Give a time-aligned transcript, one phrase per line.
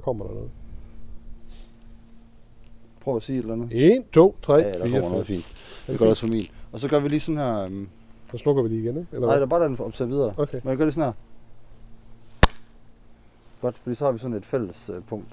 [0.00, 0.50] Kommer der noget?
[3.00, 3.68] Prøv at sige et eller andet.
[3.72, 5.36] 1, 2, 3, Ja, der 4, kommer noget 5.
[5.36, 5.82] fint.
[5.86, 6.46] Det gør også for min.
[6.72, 7.64] Og så gør vi lige sådan her...
[7.66, 7.88] Um,
[8.30, 9.08] Så slukker vi lige igen, ikke?
[9.12, 10.34] Eller nej, der er bare den op til videre.
[10.36, 10.60] Okay.
[10.64, 11.12] Men jeg gør det sådan her.
[13.60, 15.28] Godt, fordi så har vi sådan et fælles uh, punkt.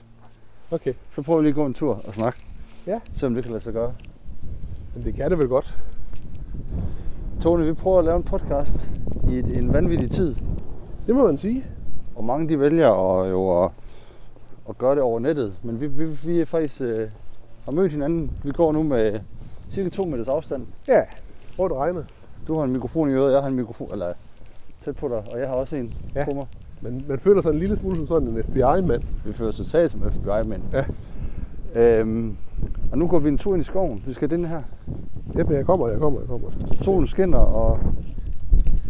[0.71, 0.93] Okay.
[1.09, 2.39] Så prøver vi lige at gå en tur og snakke.
[2.87, 2.99] Ja.
[3.13, 3.93] Se om det kan lade sig gøre.
[4.95, 5.77] Men det kan det vel godt.
[7.41, 8.91] Tony, vi prøver at lave en podcast
[9.29, 10.35] i et, en vanvittig tid.
[11.07, 11.65] Det må man sige.
[12.15, 13.71] Og mange de vælger at, jo at,
[14.69, 15.53] at gøre det over nettet.
[15.63, 17.07] Men vi, vi, vi er faktisk øh,
[17.65, 18.31] har mødt hinanden.
[18.43, 19.19] Vi går nu med
[19.71, 20.67] cirka to meters afstand.
[20.87, 21.01] Ja,
[21.55, 22.03] hvor det regner.
[22.47, 24.13] Du har en mikrofon i øret, jeg har en mikrofon, eller
[24.81, 26.25] tæt på dig, og jeg har også en Ja.
[26.25, 26.45] på mig.
[26.81, 29.03] Men man føler sig en lille smule som sådan en FBI-mand.
[29.25, 30.61] Vi fører totalt som FBI-mænd.
[30.73, 30.83] Ja.
[31.75, 32.35] Øhm,
[32.91, 34.03] og nu går vi en tur ind i skoven.
[34.07, 34.61] Vi skal den her.
[35.37, 36.49] Jamen, jeg kommer, jeg kommer, jeg kommer.
[36.81, 37.79] Solen skinner, og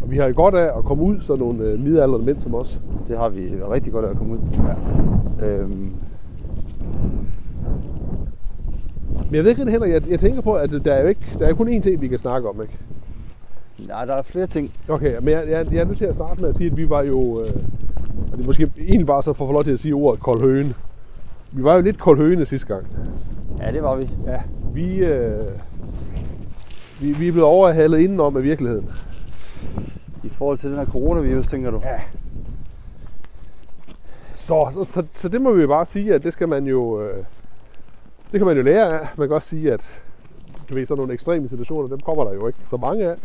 [0.07, 2.81] Og vi har godt af at komme ud, sådan nogle øh, midaldrende mænd som os.
[3.07, 4.39] det har vi rigtig godt af at komme ud.
[5.39, 5.47] Ja.
[5.47, 5.91] Øhm,
[9.25, 11.47] Men jeg ved ikke heller, jeg, jeg tænker på, at der er jo ikke, der
[11.47, 12.73] er kun én ting, vi kan snakke om, ikke?
[13.87, 14.71] nej, der er flere ting.
[14.89, 16.89] Okay, men jeg, jeg, jeg er nødt til at starte med at sige, at vi
[16.89, 17.61] var jo, øh,
[18.31, 20.41] og det måske egentlig bare så for at få lov til at sige ordet kold
[20.41, 20.73] høne.
[21.51, 22.87] Vi var jo lidt kold høne sidste gang.
[23.59, 24.09] Ja, det var vi.
[24.25, 24.37] Ja,
[24.73, 25.45] vi, øh,
[27.01, 28.89] vi, vi er blevet overhalet indenom af virkeligheden.
[30.27, 31.81] I forhold til den her coronavirus, tænker du?
[31.83, 32.01] Ja.
[34.33, 37.01] Så, så, så, så det må vi jo bare sige, at det skal man jo,
[37.01, 37.17] øh,
[38.31, 39.07] det kan man jo lære af.
[39.17, 40.01] Man kan også sige, at
[40.69, 43.15] du ved, sådan nogle ekstreme situationer, dem kommer der jo ikke så mange af.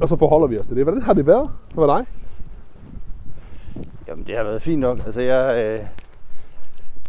[0.00, 0.84] Og så forholder vi os til det.
[0.84, 2.06] Hvordan har det været for dig?
[4.08, 4.98] Jamen, det har været fint nok.
[5.06, 5.86] Altså, jeg, øh,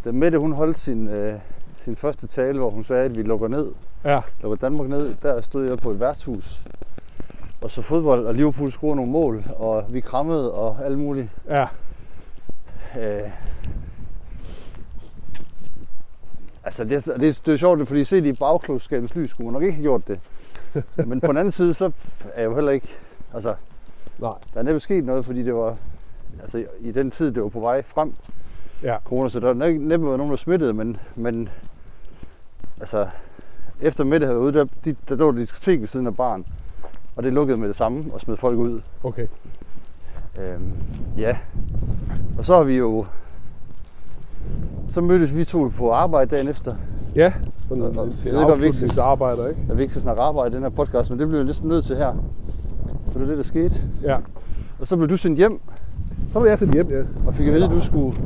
[0.04, 1.34] da Mette, hun holdt sin, øh,
[1.78, 3.66] sin første tale, hvor hun sagde, at vi lukker ned,
[4.04, 4.20] Ja.
[4.42, 6.64] lukker Danmark ned, der stod jeg på et værtshus
[7.60, 11.28] og så fodbold, og Liverpool scorede nogle mål, og vi krammede og alt muligt.
[11.48, 11.66] Ja.
[12.98, 13.30] Øh,
[16.64, 19.52] altså, det, er- det, er- det er sjovt, fordi set i bagklogskabens lys skulle man
[19.52, 20.18] nok ikke have gjort det.
[21.08, 21.84] Men på den anden side, så
[22.34, 22.88] er jeg jo heller ikke...
[23.34, 23.54] Altså,
[24.18, 24.32] Nej.
[24.54, 25.76] der er næppe sket noget, fordi det var...
[26.40, 28.14] Altså, i den tid, det var på vej frem,
[28.82, 28.96] Ja.
[29.04, 31.48] corona, så der var næ- næppe været nogen, der smittede, men, men
[32.80, 33.08] altså,
[33.80, 36.46] efter Mette havde der, de, der lå et diskotek ved siden af baren,
[37.16, 38.80] og det lukkede med det samme og smed folk ud.
[39.04, 39.26] Okay.
[40.40, 40.72] Øhm,
[41.18, 41.36] ja,
[42.38, 43.04] og så har vi jo,
[44.88, 46.74] så mødtes vi to på arbejde dagen efter.
[47.14, 47.32] Ja,
[47.68, 48.40] sådan Og- en, og en, en vi ikke-?
[49.68, 51.68] Jeg vil ikke skal snakke arbejde i den her podcast, men det blev jeg næsten
[51.68, 52.12] nødt til her.
[53.12, 53.74] For det er det, der skete.
[54.02, 54.16] Ja.
[54.80, 55.60] Og så blev du sendt hjem,
[56.32, 57.02] Så var jeg sendt hjem, ja.
[57.26, 58.16] og fik at vide, at du skulle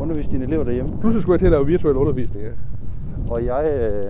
[0.00, 0.98] undervise dine elever derhjemme.
[1.00, 2.50] Pludselig skulle jeg til at lave virtuel undervisning, ja.
[3.32, 4.04] Og jeg, øh,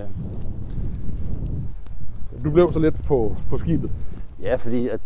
[2.45, 3.91] Du blev så lidt på, på skibet.
[4.41, 5.01] ja, fordi at,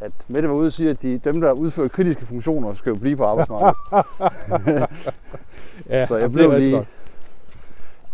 [0.00, 2.96] at Mette var ude og sige, at de, dem, der udfører kritiske funktioner, skal jo
[2.96, 4.86] blive på arbejdsmarkedet.
[5.88, 6.86] Ja, så jeg blev lige,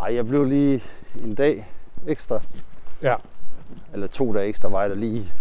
[0.00, 0.82] ej, jeg blev lige
[1.24, 1.68] en dag
[2.06, 2.40] ekstra.
[3.02, 3.14] Ja.
[3.92, 5.32] Eller to dage ekstra var jeg der lige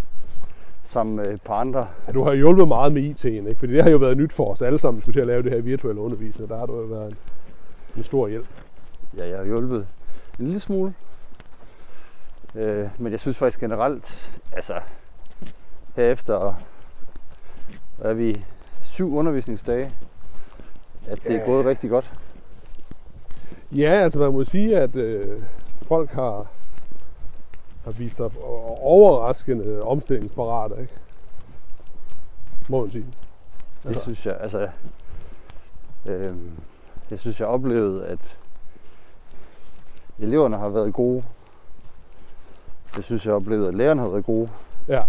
[0.84, 1.88] sammen med et par andre.
[2.08, 3.56] Ja, du har hjulpet meget med IT'en, ikke?
[3.56, 5.52] Fordi det har jo været nyt for os alle sammen, skulle til at lave det
[5.52, 6.50] her virtuelle undervisning.
[6.50, 7.18] Der har du jo været en,
[7.98, 8.48] en stor hjælp.
[9.18, 9.88] Ja, jeg har hjulpet
[10.40, 10.94] en lille smule.
[12.56, 14.80] Øh, men jeg synes faktisk generelt, altså
[15.96, 16.53] herefter
[18.00, 18.46] er vi
[18.81, 19.91] syv undervisningsdage,
[21.08, 21.46] at det er Ja.
[21.46, 22.13] gået rigtig godt.
[23.72, 25.44] Ja, altså man må sige, at øh,
[25.88, 26.47] folk har,
[27.84, 28.30] har vist sig
[28.81, 30.94] overraskende omstillingsparate, ikke?
[32.69, 33.06] Må man sige.
[33.84, 34.02] Det Altså.
[34.02, 34.69] synes jeg, altså,
[36.06, 36.36] øh,
[37.12, 38.38] jeg synes, jeg oplevede, at
[40.19, 41.24] eleverne har været gode.
[42.96, 44.50] Det synes jeg oplevede, at lærerne har været gode.
[44.88, 45.02] Ja.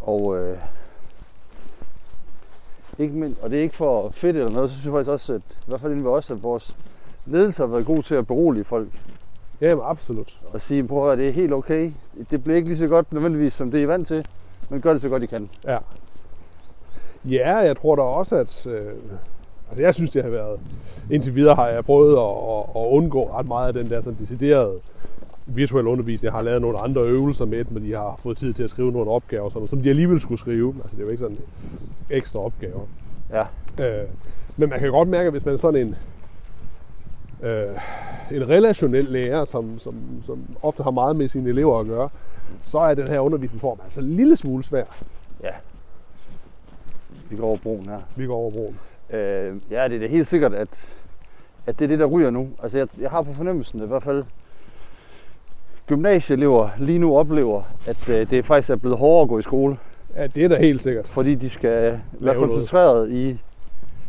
[0.00, 0.58] Og, øh,
[2.98, 5.32] ikke mind, og det er ikke for fedt eller noget, så synes jeg faktisk også,
[5.32, 6.76] at i hvert fald inden ved os, at vores
[7.26, 8.88] ledelse har været god til at berolige folk.
[9.60, 10.40] Jamen, absolut.
[10.52, 11.92] Og sige, prøv at høre, det er helt okay.
[12.30, 14.26] Det bliver ikke lige så godt nødvendigvis, som det I er vant til.
[14.68, 15.50] Men gør det så godt I kan.
[15.64, 15.78] Ja.
[17.24, 18.66] Ja, jeg tror da også, at...
[18.66, 18.92] Øh,
[19.68, 20.60] altså, jeg synes, det har været...
[21.10, 24.18] Indtil videre har jeg prøvet at, at, at undgå ret meget af den der sådan
[24.18, 24.80] deciderede
[25.46, 26.24] virtuel undervisning.
[26.24, 28.70] Jeg har lavet nogle andre øvelser med dem, og de har fået tid til at
[28.70, 30.74] skrive nogle opgaver, sådan som de alligevel skulle skrive.
[30.82, 31.38] Altså, det er jo ikke sådan
[32.10, 32.80] ekstra opgaver.
[33.30, 33.44] Ja,
[33.80, 34.08] Øh,
[34.56, 35.96] men man kan godt mærke, at hvis man er sådan en,
[37.42, 37.80] øh,
[38.30, 42.08] en relationel lærer, som, som, som ofte har meget med sine elever at gøre,
[42.60, 44.84] så er den her undervisningsform altså en lille smule svær.
[45.42, 45.50] ja.
[47.30, 48.00] Vi går over broen her.
[48.16, 48.78] Vi går over broen.
[49.10, 50.68] Øh, ja, det er da helt sikkert, at,
[51.66, 52.48] at det er det, der ryger nu.
[52.62, 54.24] Altså, jeg, jeg har på fornemmelsen, at i hvert fald
[55.86, 59.76] gymnasieelever lige nu oplever, at øh, det faktisk er blevet hårdere at gå i skole.
[60.16, 61.06] Ja, det er da helt sikkert.
[61.08, 63.38] Fordi de skal være koncentreret i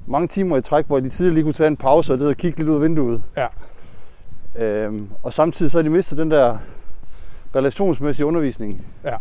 [0.07, 2.35] mange timer i træk, hvor de tidligere lige kunne tage en pause og det og
[2.35, 3.21] kigge lidt ud af vinduet.
[3.37, 3.47] Ja.
[4.65, 6.57] Øhm, og samtidig så har de mistet den der
[7.55, 8.85] relationsmæssige undervisning.
[9.03, 9.15] Ja.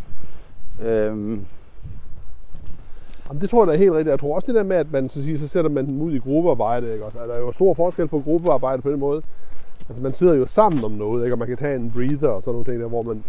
[0.89, 1.45] Øhm,
[3.29, 4.09] Jamen, det tror jeg da er helt rigtigt.
[4.09, 6.13] Jeg tror også det der med, at man så, siger, så sætter man dem ud
[6.13, 6.93] i gruppearbejde.
[6.93, 7.05] Ikke?
[7.05, 9.23] Også, der er jo stor forskel på gruppearbejde på den måde.
[9.89, 11.35] Altså man sidder jo sammen om noget, ikke?
[11.35, 13.25] og man kan tage en breather og sådan nogle ting der, hvor man,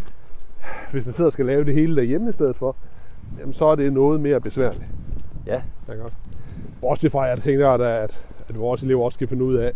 [0.92, 2.76] hvis man sidder og skal lave det hele derhjemme i stedet for,
[3.40, 4.84] jamen så er det noget mere besværligt.
[5.46, 5.62] ja,
[5.92, 6.20] Ikke også?
[6.82, 9.72] Bortset fra, at jeg tænker, at, at, at vores elever også skal finde ud af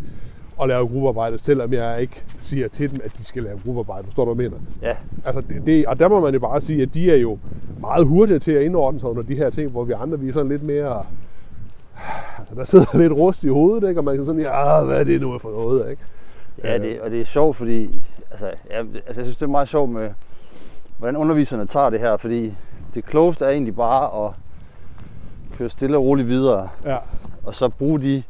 [0.61, 4.05] at lave gruppearbejde, selvom jeg ikke siger til dem, at de skal lave gruppearbejde.
[4.05, 4.63] Forstår du, hvad jeg mener?
[4.81, 4.95] ja,
[5.25, 7.37] Altså det, det, og der må man jo bare sige, at de er jo
[7.79, 10.33] meget hurtige til at indordne sig under de her ting, hvor vi andre vi er
[10.33, 11.05] sådan lidt mere...
[12.37, 13.99] Altså der sidder lidt rust i hovedet, ikke?
[13.99, 16.01] og man kan sådan, ja, hvad er det nu for noget, ikke?
[16.63, 18.01] Ja det, og det er sjovt, fordi
[18.31, 20.09] altså, ja, altså, jeg synes, det er meget sjovt med,
[20.97, 22.55] hvordan underviserne tager det her, fordi
[22.95, 24.33] det klogeste er egentlig bare at
[25.57, 26.97] køre stille og roligt videre, Ja,
[27.43, 28.23] og så bruge de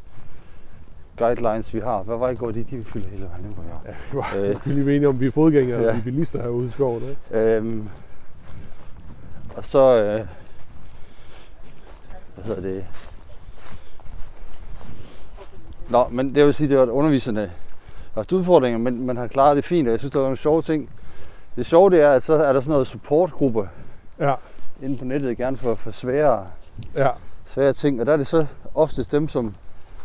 [1.17, 2.03] guidelines, vi har.
[2.03, 3.91] Hvad var i går, de, de fylder hele vejen jer.
[3.91, 4.67] ja vi var Øh.
[4.75, 5.85] lige enige om, vi er fodgængere, Ja.
[5.87, 5.91] ja.
[5.93, 7.39] vi er bilister herude i skoven, ikke?
[7.55, 7.89] Øhm,
[9.55, 10.25] og så, øh,
[12.35, 12.85] hvad hedder det?
[15.89, 17.51] Nå, men det vil sige, det var, underviserne
[18.15, 20.61] haft udfordringer, men man har klaret det fint, og jeg synes, der var nogle sjove
[20.61, 20.89] ting.
[21.55, 23.69] Det sjove det er, at så er der sådan noget supportgruppe
[24.19, 24.33] Ja,
[24.81, 26.47] inde på nettet, gerne for, for svære,
[26.95, 27.09] ja,
[27.45, 29.55] svære ting, og der er det så oftest dem, som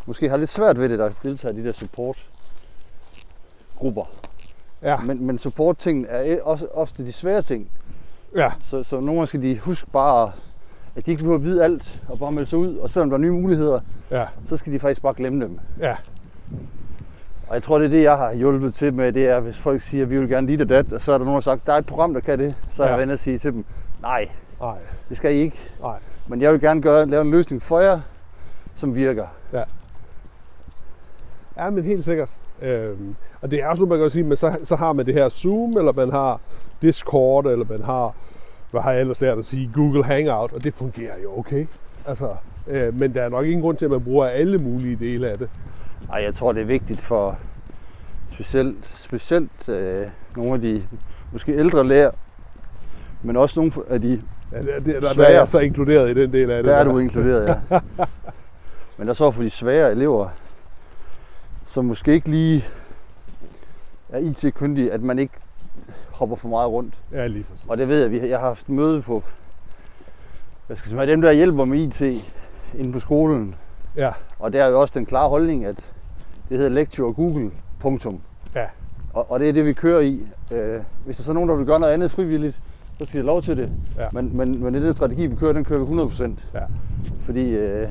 [0.06, 4.04] måske har lidt svært ved det, der deltager i de der supportgrupper.
[4.82, 7.70] ja, Men, men support-ting er også ofte de svære ting.
[8.36, 10.32] ja, Så, så nogle gange skal de huske bare,
[10.96, 12.76] at de ikke behøver at vide alt og bare melde sig ud.
[12.76, 13.80] Og selvom der er nye muligheder,
[14.10, 15.58] ja, så skal de faktisk bare glemme dem.
[15.80, 15.96] ja,
[17.48, 19.80] Og jeg tror, det er det, jeg har hjulpet til med, det er, hvis folk
[19.80, 21.56] siger, at vi vil gerne dit og dat, og så er der nogen, der har
[21.56, 22.54] sagt, der er et program, der kan det.
[22.68, 23.00] Så er jeg Ja.
[23.00, 23.64] vendt at sige til dem,
[24.02, 24.28] nej,
[24.60, 24.78] nej,
[25.08, 25.58] det skal I ikke.
[25.80, 25.98] nej.
[26.28, 28.00] Men jeg vil gerne gøre, lave en løsning for jer,
[28.74, 29.26] som virker.
[31.56, 32.28] Ja, men helt sikkert.
[32.62, 35.14] Øhm, og det er også noget, man kan sige, men så, så har man det
[35.14, 36.40] her Zoom, eller man har
[36.82, 38.14] Discord, eller man har,
[38.70, 41.66] hvad har jeg ellers lært at sige, Google Hangout, og det fungerer jo okay.
[42.06, 42.30] Altså,
[42.66, 45.38] øh, men der er nok ingen grund til, at man bruger alle mulige dele af
[45.38, 45.48] det.
[46.12, 47.38] Ej, jeg tror, det er vigtigt for
[48.30, 50.06] specielt, specielt øh,
[50.36, 50.82] nogle af de
[51.32, 52.10] måske ældre lærer,
[53.22, 54.22] men også nogle af de
[54.52, 55.30] Ja, det, det, der, der er Svære.
[55.32, 56.64] jeg så inkluderet i den del af det.
[56.64, 57.80] Der er du inkluderet, ja.
[58.98, 60.28] Men der er så for de svære elever,
[61.66, 62.64] som måske ikke lige
[64.08, 65.34] er IT-kyndige, at man ikke
[66.12, 66.94] hopper for meget rundt.
[67.12, 67.66] Ja, lige præcis.
[67.68, 69.22] Og det ved jeg, vi har- jeg har haft møde på,
[70.66, 72.00] hvad skal jeg sige, dem der hjælper med IT
[72.78, 73.54] inde på skolen.
[73.96, 75.92] Ja, Og der er jo også den klare holdning, at
[76.48, 77.50] det hedder lecture Google,
[77.80, 78.18] punktum.
[78.54, 78.64] Ja.
[79.12, 80.20] Og, og det er det, vi kører i.
[80.52, 82.60] Øh, hvis der så er nogen, der vil gøre noget andet frivilligt,
[82.98, 83.70] så skal de lov til det.
[83.98, 84.06] Ja.
[84.12, 86.30] Men, men, men den strategi, vi kører, den kører vi 100%.
[86.54, 86.60] Ja.
[87.20, 87.88] Fordi øh,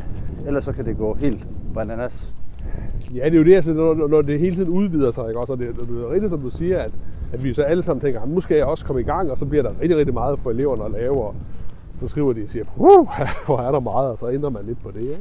[0.48, 2.34] ellers så kan det gå helt bananas.
[3.16, 5.40] Ja, det er jo det, altså, når, når det hele tiden udvider sig, ikke?
[5.40, 6.92] Også, og det, det er rigtigt, som du siger, at,
[7.34, 9.38] at vi så alle sammen tænker, "Ah, nu skal jeg også komme i gang, og
[9.38, 11.36] så bliver der rigtig, rigtig meget for eleverne at lave, og
[12.00, 13.10] så skriver de og siger, uh,
[13.46, 15.14] hvor er der meget, og så ændrer man lidt på det, ikke?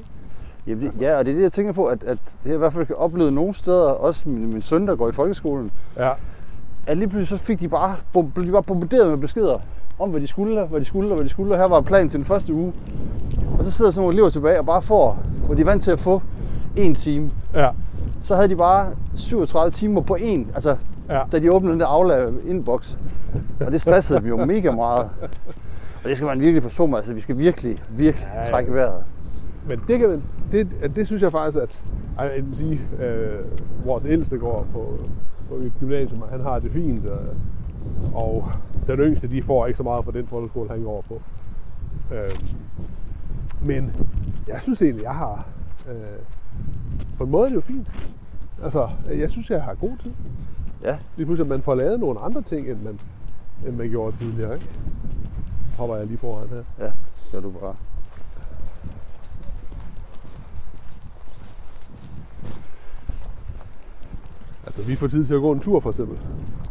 [0.67, 2.73] Jamen, det, ja, og det er det, jeg tænker på, at, at jeg i hvert
[2.73, 6.11] fald oplevet nogle steder, også min, min søn, der går i folkeskolen, Ja,
[6.87, 7.97] at lige pludselig så fik de bare,
[8.35, 9.59] blev de bare bombarderet med beskeder
[9.99, 11.53] om, hvad de skulle, hvad de skulle, og hvad de skulle.
[11.55, 12.73] Og her var planen til den første uge.
[13.59, 15.91] Og så sidder sådan nogle elever tilbage og bare får, hvor de er vant til
[15.91, 16.23] at få
[16.77, 17.31] en time.
[17.55, 17.69] ja,
[18.23, 20.77] Så havde de bare 37 timer på en, altså
[21.09, 21.21] ja.
[21.33, 22.95] da de åbnede den der Aula inbox.
[23.67, 25.11] Og det stressede dem jo mega meget.
[26.05, 26.97] Og det skal man virkelig passe på med.
[26.97, 28.51] Altså, vi skal virkelig, virkelig Ja, ja.
[28.51, 28.95] trække vejret.
[29.69, 31.85] Men det, kan, det, det synes jeg faktisk, at
[32.19, 33.45] jeg vil sige, øh,
[33.85, 34.99] vores ældste går på,
[35.49, 37.05] på et gymnasium, og han har det fint.
[37.05, 38.53] Øh, og
[38.87, 41.23] den yngste, de får ikke så meget på den folkeskole, han går på.
[42.15, 42.31] Øh,
[43.67, 43.93] men
[44.49, 45.47] jeg synes egentlig, jeg har...
[45.89, 45.95] Øh,
[47.19, 47.89] på en måde er det jo fint.
[48.63, 50.13] Altså, jeg synes, jeg har god tid.
[50.83, 50.99] Ja.
[51.17, 53.01] Lige pludselig, at man får lavet nogle andre ting, end man,
[53.67, 54.55] end man gjorde tidligere.
[54.55, 54.69] Ikke?
[55.77, 56.87] Hopper jeg lige foran her.
[56.87, 56.93] Ja,
[57.33, 57.75] gør du bare.
[64.77, 66.19] Altså, vi får tid til at gå en tur, for eksempel.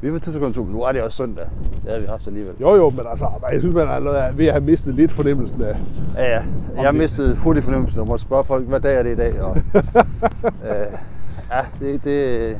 [0.01, 0.65] Vi får tid til at gå en tur.
[0.65, 1.45] Nu er det også søndag.
[1.83, 2.53] Det har vi haft alligevel.
[2.61, 5.75] Jo, jo, men altså, jeg synes, man er ved at have mistet lidt fornemmelsen af...
[6.15, 6.41] Ja, ja.
[6.75, 9.41] Jeg har mistet hurtigt fornemmelsen og måtte spørge folk, hvad dag er det i dag?
[9.41, 9.57] Og,
[10.67, 10.87] øh,
[11.51, 12.57] ja, det, det,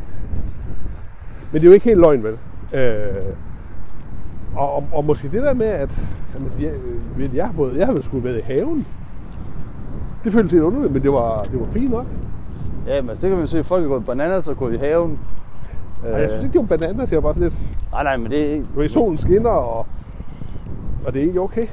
[1.52, 2.34] Men det er jo ikke helt løgn, vel?
[2.74, 3.24] Øh,
[4.56, 6.72] og, og, og, måske det der med, at jamen, jeg,
[7.18, 8.88] ved, jeg, har fået, jeg har sgu været i haven.
[10.24, 12.06] Det føltes lidt underligt, men det var, det var fint nok.
[12.88, 15.20] Ja, men det kan man se, at folk er gået bananas og gået i haven.
[16.08, 16.12] Øh.
[16.22, 17.60] Jeg synes ikke, det var bananas, jeg var bare sådan lidt...
[17.92, 19.86] nej, nej, men det, er ikke- Du solen skinner, og,
[21.06, 21.68] og det er ikke okay.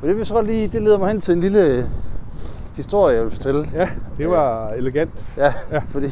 [0.00, 1.90] men det vil så godt lige, det leder mig hen til en lille
[2.74, 3.66] historie, jeg vil fortælle.
[3.74, 3.88] Ja,
[4.18, 5.26] det var elegant.
[5.36, 5.78] Ja, ja.
[5.78, 6.06] fordi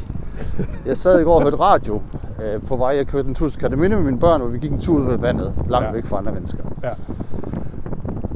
[0.86, 2.00] jeg sad i går og hørte radio
[2.42, 2.96] øh, på vej.
[2.96, 5.04] Jeg kørte en tur til Kataminde med mine børn, hvor vi gik en tur ud
[5.04, 5.92] ved vandet, langt Ja.
[5.92, 6.58] væk fra andre mennesker.
[6.82, 6.90] Ja.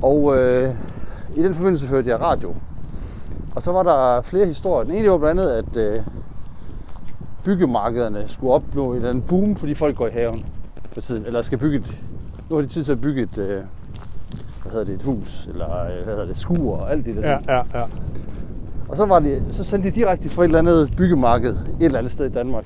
[0.03, 0.71] Og øh,
[1.37, 2.55] i den forbindelse hørte jeg radio.
[3.55, 4.85] Og så var der flere historier.
[4.85, 6.03] Den ene var blandt andet, at øh,
[7.45, 10.45] byggemarkederne skulle opnå en eller anden boom, fordi folk går i haven
[10.93, 11.27] for tiden.
[11.27, 12.01] Eller skal bygge et,
[12.51, 13.49] nu har de tid til at bygge et, øh,
[14.63, 17.31] hvad hedder det, et hus, eller øh, hvad hedder det, skur og alt det der.
[17.31, 17.49] Ja, ting.
[17.49, 17.85] ja, ja.
[18.89, 21.99] Og så, var de, så sendte de direkte fra et eller andet byggemarked et eller
[21.99, 22.65] andet sted i Danmark,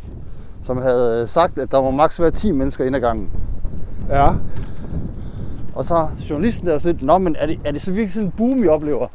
[0.62, 3.30] som havde øh, sagt, at der må maks være 10 mennesker inde ad gangen.
[4.10, 4.28] Ja,
[5.74, 8.32] Og så journalisten der sådan, Nå, men er det, er det så virkelig sådan en
[8.36, 9.06] boom, I oplever?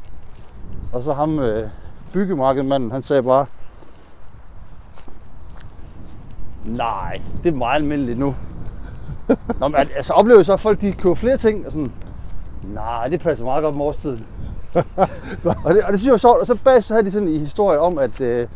[0.94, 1.70] Og så ham øh,
[2.14, 3.46] byggemarkedmanden, han sagde bare,
[6.66, 8.36] Nej, det er meget almindeligt nu.
[9.60, 11.66] Nå, men altså oplever så, at folk de køber flere ting?
[11.66, 11.94] Og sådan,
[12.64, 14.26] Nej, det passer meget godt med årstiden.
[15.42, 16.40] Så- og, det, og det synes jeg var sjovt.
[16.40, 18.48] Og så bagefter havde de sådan en historie om, at øh,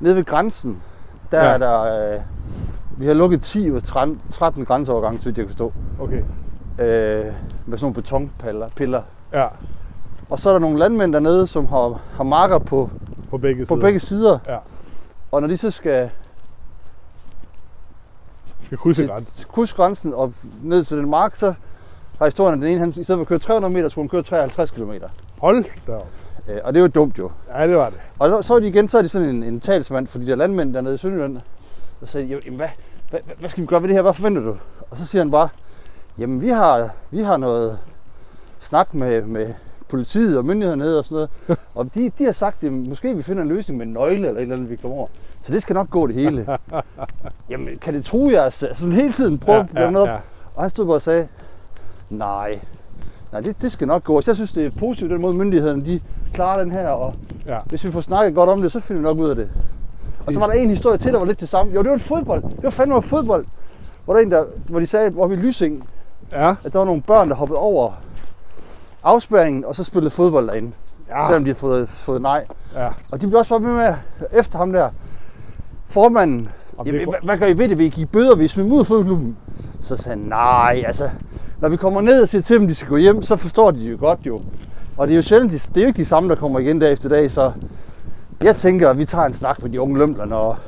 [0.00, 0.82] nede ved grænsen,
[1.30, 1.50] der Ja.
[1.52, 2.12] er der...
[2.14, 2.20] Øh,
[2.96, 5.72] vi har lukket 10 ud af 13 13 grænseovergange, så jeg kan forstå.
[6.00, 6.22] okay.
[6.78, 7.24] Øh,
[7.66, 8.68] med sådan nogle betonpiller.
[8.76, 9.02] Piller.
[9.32, 9.46] Ja,
[10.32, 12.90] Og så er der nogle landmænd dernede, som har, har marker på,
[13.30, 13.80] på begge på sider.
[13.80, 14.38] begge sider.
[14.48, 14.58] Ja.
[15.32, 16.10] Og når de så skal
[18.62, 19.44] Skal krydse grænsen.
[19.52, 21.54] krydse grænsen og ned til den mark, så
[22.18, 24.08] har historien, at den ene, han, i stedet for at køre 300 meter, skulle han
[24.08, 24.92] køre 53 km.
[25.40, 25.92] Hold da.
[26.48, 27.30] Øh, og det er jo dumt jo.
[27.54, 28.00] Ja, det var det.
[28.18, 30.26] Og så, så er de igen, så er de sådan en, en talsmand for de
[30.26, 31.36] der landmænd dernede i Sønderjylland.
[32.00, 32.68] Og så siger de, jamen hvad,
[33.10, 34.02] hvad, hvad, hvad, skal vi gøre ved det her?
[34.02, 34.56] Hvad forventer du?
[34.90, 35.48] Og så siger han bare,
[36.18, 37.78] jamen vi har, vi har noget
[38.60, 39.54] snak med, med
[39.92, 41.14] politiet og myndighederne nede og sådan
[41.46, 41.58] noget.
[41.74, 44.30] Og de, de har sagt, at måske vi finder en løsning med en nøgle eller
[44.30, 45.08] et eller andet, vi kommer over.
[45.40, 46.46] Så det skal nok gå det hele.
[47.50, 48.48] jamen kan det tro jer?
[48.48, 50.08] Så sådan hele tiden prøve ja, at ja, op.
[50.08, 50.16] ja.
[50.54, 51.28] Og han stod bare og sagde,
[52.10, 52.60] nej,
[53.32, 54.20] nej det, det skal nok gå.
[54.20, 56.00] Så jeg synes, det er positivt, den måde myndighederne de
[56.34, 57.14] klarer den her, og
[57.46, 57.58] ja.
[57.66, 59.50] hvis vi får snakket godt om det, så finder vi nok ud af det.
[60.26, 61.72] Og så var der en historie til, der var lidt det samme.
[61.72, 62.42] Jo, det var en fodbold.
[62.42, 63.46] Det var fandme en fodbold.
[64.04, 65.84] Hvor, der en, der, hvor de sagde, hvor vi Lysing,
[66.32, 67.92] Ja, at der var nogle børn, der hoppede over
[69.04, 70.72] afspærringen, og så spillede fodbold derinde.
[71.08, 71.26] Ja.
[71.26, 72.44] Selvom de havde fået, fået nej.
[72.76, 72.88] ja.
[73.10, 73.94] Og de blev også bare med med
[74.32, 74.88] efter ham der.
[75.86, 76.48] Formanden,
[76.86, 77.78] jamen, hvad, hvad gør I ved det?
[77.78, 79.36] Vil I give bøder, hvis vi ud af fodboldklubben?
[79.80, 81.10] Så sagde han, nej, altså,
[81.60, 83.78] når vi kommer ned og siger til dem, de skal gå hjem, så forstår de
[83.80, 84.40] jo godt jo.
[84.96, 86.78] Og det er jo sjældent, de, det er jo ikke de samme, der kommer igen
[86.78, 87.52] dag efter dag, så
[88.42, 90.58] jeg tænker, at vi tager en snak med de unge lømler, når,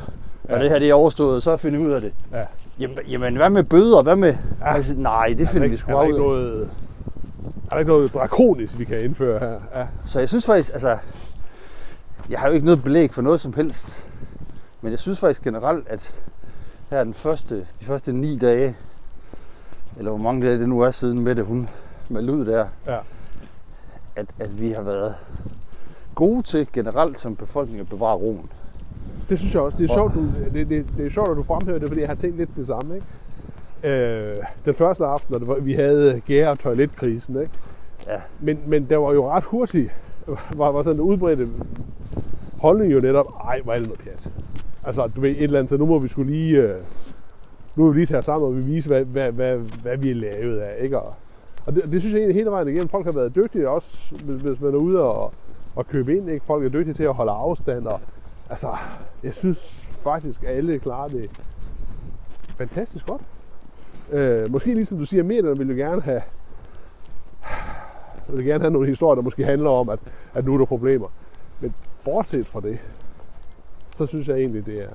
[0.49, 0.62] når Ja.
[0.62, 2.12] det her det er overstået, så finder vi ud af det.
[2.33, 2.43] Ja.
[2.79, 4.03] Jamen, jamen, hvad med bøder?
[4.03, 4.35] Hvad med...
[4.61, 4.76] Ja.
[4.76, 4.83] Ja.
[4.97, 6.67] Nej, det Er finder der vi sgu er
[7.71, 9.61] der er ikke noget drakonisk, vi kan indføre her?
[9.81, 9.87] Ja.
[10.07, 10.99] Så jeg synes faktisk, altså,
[12.31, 14.07] jeg har jo ikke noget belæg for noget som helst.
[14.83, 16.15] Men jeg synes faktisk generelt, at
[16.91, 18.77] her den første, de første ni dage,
[19.99, 21.69] eller hvor mange dage det nu er siden Mette, hun
[22.09, 22.99] meldte ud der, Ja.
[24.17, 25.15] at, at vi har været
[26.15, 28.51] gode til generelt som befolkning at bevare roen.
[29.29, 29.79] Det synes jeg også.
[29.79, 32.09] Det er, sjovt, du, det, det, det er sjovt, at du fremhæver det, fordi jeg
[32.09, 32.95] har tænkt lidt det samme.
[32.95, 33.07] Ikke?
[33.85, 37.53] Øh, den første aften, når vi havde gære- og toiletkrisen, ikke?
[38.07, 38.21] Ja.
[38.41, 39.91] Men, men der var jo ret hurtigt,
[40.57, 41.49] var, var sådan en udbredt
[42.59, 44.31] holdning jo netop, ej, hvor er det noget pjat.
[44.85, 46.75] Altså, du ved, et eller andet, så nu må vi skulle lige, øh,
[47.76, 50.14] nu må vi lige tage sammen, og vi vise, hvad, hvad, hvad, hvad vi er
[50.14, 51.00] lavet af, ikke?
[51.00, 51.14] Og,
[51.67, 54.43] og det, det, synes jeg egentlig hele vejen igennem, folk har været dygtige også, hvis,
[54.43, 55.33] hvis man er ude og,
[55.76, 56.47] og købe ind, ikke?
[56.47, 58.00] Folk er dygtige til at holde afstand, og
[58.50, 58.69] altså,
[59.23, 61.31] jeg synes faktisk, at alle klarer det
[62.57, 63.23] fantastisk godt.
[64.13, 66.23] Øh, måske ligesom du siger, medierne vil jo gerne have,
[68.29, 69.99] vil gerne have nogle historier, der måske handler om, at,
[70.35, 71.09] at nu er der problemer.
[71.61, 72.79] Men bortset fra det,
[73.95, 74.89] så synes jeg egentlig, det er,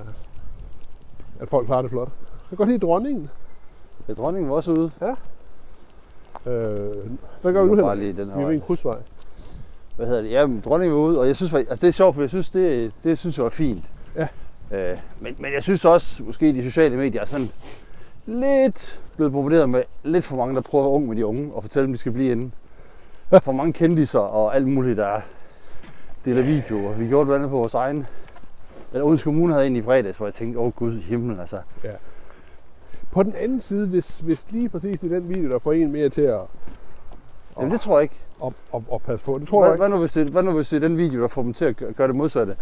[1.40, 2.10] at folk klarer det flot.
[2.32, 3.30] Jeg kan godt lide dronningen.
[4.08, 4.92] Ja, dronningen var også ude.
[6.46, 7.12] Øh,
[7.42, 7.94] hvad gør vi nu Bare her?
[7.94, 8.98] lige den Vi her er ved en krydsvej.
[9.96, 10.32] Hvad hedder det?
[10.32, 12.50] Ja, men dronningen var ude, og jeg synes, altså det er sjovt, for jeg synes,
[12.50, 13.86] det, det synes jeg var fint.
[14.16, 14.28] Ja.
[14.72, 17.50] Øh, men, men jeg synes også, måske de sociale medier er sådan
[18.30, 21.54] lidt blevet bombarderet med lidt for mange, der prøver at være ung med de unge
[21.54, 22.52] og fortælle dem, de skal blive inde.
[23.42, 25.22] For mange kendiser og alt muligt, der
[26.26, 26.94] deler videoer.
[26.94, 28.08] Vi gjorde det andet på vores egen.
[28.94, 31.40] Eller Odense Kommune havde en i fredags, hvor jeg tænkte, åh oh, gud i himlen,
[31.40, 31.58] altså.
[33.12, 36.10] På den anden side, hvis, hvis lige præcis er den video, der får en mere
[36.10, 36.40] til at,
[37.60, 38.16] Jamen det tror jeg ikke.
[38.46, 39.38] at, at, at passe på.
[39.40, 39.82] Det tror jeg Hvad, ikke.
[39.82, 41.66] hvad, nu, hvis det, hvad nu hvis det er den video, der får dem til
[41.66, 42.56] at gøre det modsatte?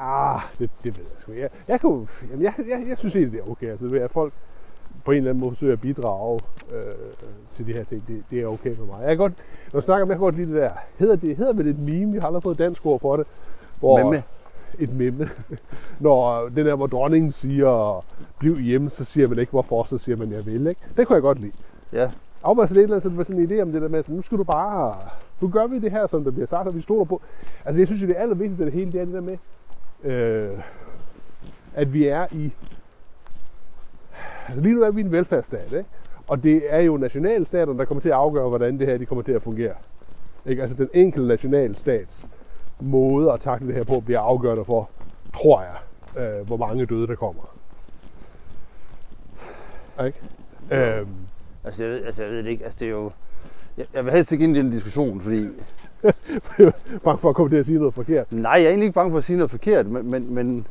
[0.00, 1.32] Ah, det, det ved jeg sgu.
[1.32, 3.70] Jeg, jeg, kunne, jamen jeg, jeg, jeg synes egentlig, det er okay.
[3.70, 4.32] Altså, at folk
[5.04, 6.40] på en eller anden måde forsøger at bidrage
[6.72, 6.82] øh,
[7.52, 8.98] til de her ting, det, det er okay for mig.
[9.00, 9.32] Jeg kan godt,
[9.72, 10.70] når jeg snakker om, jeg kan godt lide det der.
[10.98, 12.12] Hedder det, hedder vel et meme?
[12.12, 13.26] Vi har aldrig fået dansk ord for det.
[13.78, 14.22] Hvor, Memme.
[14.78, 15.28] Et meme.
[16.00, 18.04] Når den der, hvor dronningen siger,
[18.38, 20.66] bliv hjemme, så siger man ikke hvorfor, så siger man, jeg vil.
[20.66, 20.80] Ikke?
[20.96, 21.52] Det kunne jeg godt lide.
[21.92, 22.10] Ja.
[22.42, 23.98] afbøjer det et eller andet, så det var sådan en idé om det der med,
[23.98, 24.94] at nu skal du bare,
[25.40, 27.20] nu gør vi det her, som der bliver sagt, og vi stoler på.
[27.64, 29.36] Altså jeg synes jo, det allervigtigste af det hele, det er det der med,
[30.06, 30.50] øh,
[31.74, 32.52] at vi er i,
[34.48, 35.88] altså lige nu er vi en velfærdsstat, ikke?
[36.28, 39.22] Og det er jo nationalstaterne, der kommer til at afgøre, hvordan det her de kommer
[39.22, 39.74] til at fungere.
[40.46, 40.62] Ikke?
[40.62, 42.30] Altså den enkelte nationalstats
[42.80, 44.90] måde at takle det her på bliver afgørende for,
[45.34, 45.76] tror jeg,
[46.22, 47.42] øh, hvor mange døde der kommer.
[50.04, 50.18] Ikke?
[50.70, 51.26] Øhm,
[51.66, 52.64] Altså, jeg ved, altså, jeg ved det ikke.
[52.64, 53.10] Altså, det er jo...
[53.76, 55.48] Jeg, jeg vil helst ikke ind i den diskussion, fordi...
[57.04, 58.32] bange for at komme til at sige noget forkert.
[58.32, 60.66] Nej, jeg er egentlig ikke bange for at sige noget forkert, men, men, men,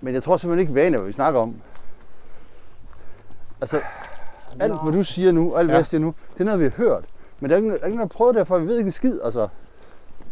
[0.00, 1.54] men jeg tror simpelthen ikke, vi aner, hvad vi snakker om.
[3.60, 3.80] Altså,
[4.60, 5.78] alt hvad du siger nu, alt hvad Ja.
[5.78, 7.04] jeg siger nu, det er noget, vi har hørt.
[7.40, 8.88] Men der er ikke, der er ingen, der har prøvet det for vi ved ikke
[8.88, 9.48] en skid, altså.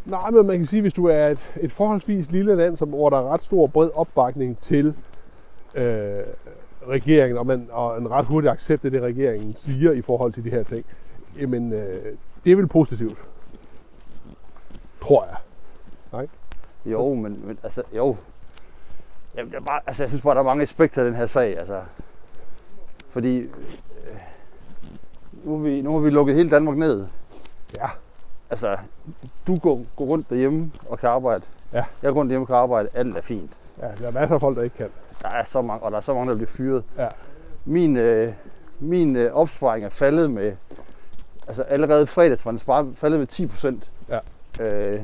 [0.05, 3.11] Nej, men man kan sige, hvis du er et, et forholdsvis lille land, som, hvor
[3.11, 4.95] der er ret stor bred opbakning til
[5.75, 5.85] øh,
[6.89, 10.45] regeringen, og, man, og en ret hurtig accept af det, regeringen siger i forhold til
[10.45, 10.85] de her ting,
[11.41, 12.03] jamen, øh,
[12.45, 13.19] det er vel positivt.
[15.03, 15.37] Tror jeg.
[16.87, 18.17] Jo, men, men altså, jo.
[19.35, 21.59] Jeg, jeg, bare, altså, jeg synes bare, der er mange aspekter af den her sag,
[21.59, 21.81] altså.
[23.11, 23.49] Fordi, øh,
[25.45, 27.07] nu, har vi, nu har vi lukket hele Danmark ned.
[27.77, 27.89] Ja.
[28.51, 28.77] Altså,
[29.47, 31.43] du går, går rundt derhjemme og kan arbejde.
[31.73, 31.85] Ja.
[32.03, 32.89] Jeg går rundt derhjemme og kan arbejde.
[32.95, 33.51] Alt er fint.
[33.81, 34.89] ja, der er masser af folk, der ikke kan.
[35.23, 36.85] Der er så mange, og der er så mange, der bliver fyret.
[36.99, 37.09] Ja.
[37.65, 38.33] Min, øh,
[38.79, 40.53] min øh, opsparing er faldet med,
[41.47, 43.91] altså allerede fredags var den spar- faldet med 10 procent.
[44.09, 44.19] Ja.
[44.61, 45.01] Øh,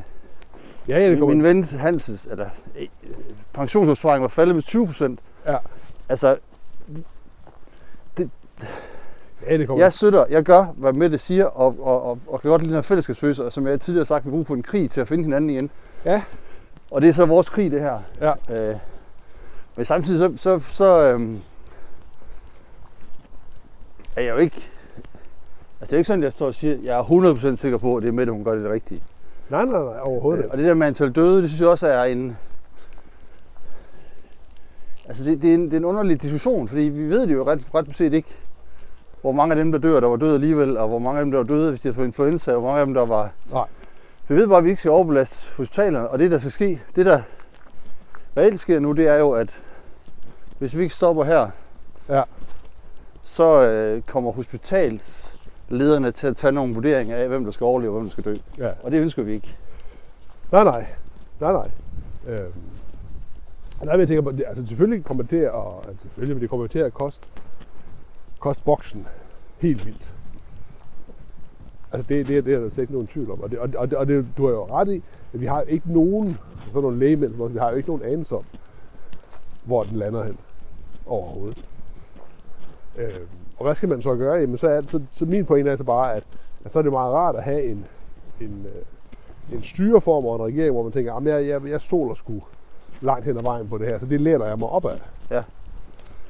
[0.88, 1.34] Ja, ja, det min, kommer.
[1.34, 2.86] min ven Hans, eller øh,
[3.52, 5.20] pensionsopsparing var faldet med 20 procent.
[5.46, 5.56] Ja.
[6.08, 6.36] Altså,
[9.48, 9.84] Ja, det kommer.
[9.84, 12.76] jeg støtter, jeg gør, hvad Mette siger, og, og, og, og kan godt lide den
[12.76, 15.00] her fællesskabsfølelse, og som jeg tidligere har sagt, vi har brug for en krig til
[15.00, 15.70] at finde hinanden igen.
[16.04, 16.22] Ja.
[16.90, 17.98] Og det er så vores krig, det her.
[18.20, 18.32] Ja.
[18.70, 18.76] Øh,
[19.76, 21.38] men samtidig så, så, så øhm,
[24.16, 24.56] er jeg jo ikke...
[25.80, 27.56] Altså det er jo ikke sådan, at jeg står og siger, at jeg er 100%
[27.56, 29.02] sikker på, at det er Mette, hun gør det rigtige.
[29.54, 30.52] Nej, nej, nej, overhovedet Øh, ikke.
[30.52, 32.36] og det der med antal døde, det synes jeg også er en...
[35.08, 37.46] Altså det, det, er en, det er en underlig diskussion, fordi vi ved det jo
[37.46, 38.34] ret, ret beset ikke,
[39.20, 41.30] hvor mange af dem, der dør, der var døde alligevel, og hvor mange af dem,
[41.30, 43.30] der var døde, hvis de havde fået influenza, og hvor mange af dem, der var...
[43.52, 43.64] Nej.
[44.28, 47.06] Vi ved bare, at vi ikke skal overbelaste hospitalerne, og det, der skal ske, det
[47.06, 47.20] der
[48.36, 49.60] reelt sker nu, det er jo, at
[50.58, 51.48] hvis vi ikke stopper her,
[52.08, 52.22] Ja.
[53.22, 54.32] så øh, kommer
[55.68, 58.24] hospitalslederne til at tage nogle vurderinger af, hvem der skal overleve og hvem der skal
[58.24, 58.36] dø.
[58.58, 58.70] Ja.
[58.82, 59.56] Og det ønsker vi ikke.
[60.52, 60.86] Nej, nej.
[61.40, 61.70] Nej, nej.
[62.26, 62.52] Øhm.
[63.84, 66.40] Nej, men jeg tænker på, det, altså selvfølgelig kommer det til at, altså selvfølgelig, men
[66.40, 67.26] det kommer til at koste,
[68.38, 69.06] koste boksen
[69.58, 70.10] helt vildt.
[71.92, 73.40] Altså det, det, det er der slet ikke nogen tvivl om.
[73.40, 75.62] Og, det, og, det, og, og det, du har jo ret i, at vi har
[75.62, 78.44] ikke nogen, sådan nogle hvor vi har jo ikke nogen anelse om,
[79.64, 80.38] hvor den lander hen
[81.06, 81.64] overhovedet.
[82.96, 84.34] Øhm, og hvad skal man så gøre?
[84.34, 86.22] Jamen så, er, så, så min pointe er altså bare, at,
[86.64, 87.84] at så er det meget rart at have en,
[88.40, 92.14] en, øh, en styreform og en regering, hvor man tænker, at jeg, jeg, jeg stoler
[92.14, 92.42] sgu
[93.00, 94.98] langt hen ad vejen på det her, så det læner jeg mig op af.
[95.30, 95.38] Ja.
[95.38, 95.42] I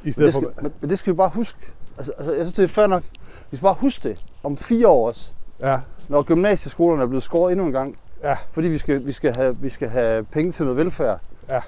[0.04, 1.58] Men stedet det, for, skal, men, men det skal vi bare huske.
[1.96, 3.02] Altså, altså, jeg synes, det er fair nok.
[3.50, 7.52] Vi skal bare huske det om fire år også, ja, når gymnasieskolerne er blevet skåret
[7.52, 7.98] endnu en gang.
[8.22, 8.36] Ja.
[8.50, 11.20] Fordi vi skal, vi skal, have, vi skal have penge til noget velfærd.
[11.48, 11.60] Ja.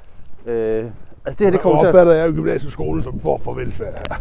[0.53, 0.85] Øh,
[1.25, 1.95] altså det her, det det kommer til at...
[1.95, 4.21] opfatter jeg jo gymnasieskolen som for for velfærd.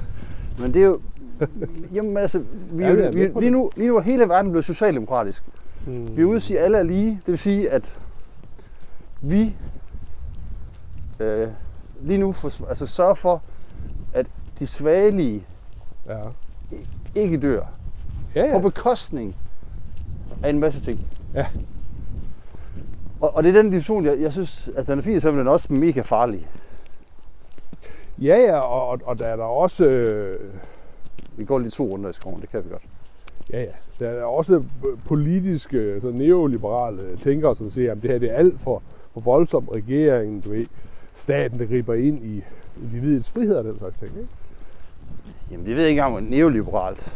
[0.59, 0.99] Men det er jo...
[1.95, 4.51] Jamen altså, vi, Ja, det er vi, på lige, nu, lige nu er hele verden
[4.51, 5.43] blevet socialdemokratisk.
[5.85, 6.17] Hmm.
[6.17, 7.09] Vi er ude at sige, at alle er lige.
[7.09, 7.99] Det vil sige, at
[9.21, 9.55] vi
[11.19, 11.47] øh,
[12.01, 13.41] lige nu for, altså sørger for,
[14.13, 14.25] at
[14.59, 15.43] de svagelige
[16.09, 16.19] Ja.
[17.15, 17.61] ikke dør.
[18.35, 18.59] Ja, På ja.
[18.59, 19.35] bekostning
[20.43, 20.99] af en masse ting.
[21.33, 21.45] Ja.
[23.21, 25.47] Og, og det er den diskussion, jeg, jeg synes, altså den er fin, er den
[25.47, 26.47] også mega farlig.
[28.21, 29.85] ja, ja og, og, og der er der også...
[29.85, 30.39] Øh,
[31.37, 32.83] Vi går lige to runder i skoven, det kan vi godt.
[33.53, 33.71] ja, ja.
[33.99, 34.63] Der er også
[35.05, 39.69] politiske, så neoliberale tænkere, som siger, at det her det er alt for, for voldsomt.
[39.71, 40.65] Regeringen, du ved,
[41.13, 42.43] staten, der griber ind i
[42.83, 44.11] individets frihed og den slags ting.
[44.17, 44.29] Ikke?
[45.51, 47.13] Jamen, det ved jeg ikke engang, hvor neoliberalt.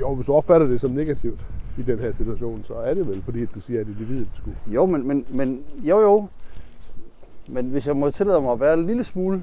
[0.00, 1.40] Jo, hvis du opfatter det som negativt
[1.78, 4.56] i den her situation, så er det vel, fordi du siger, at individet skulle...
[4.66, 6.26] Jo, men, men, men jo jo.
[7.48, 9.42] Men hvis jeg må tillade mig at være en lille smule,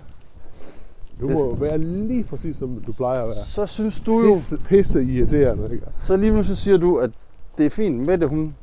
[1.21, 3.37] Du Det- må jo være lige præcis, som du plejer at være.
[3.45, 5.85] så synes du jo, Pisse, pisse irriterende, ikke?
[5.99, 7.09] så lige nu så siger du, at
[7.57, 8.53] det er fint, Mette hun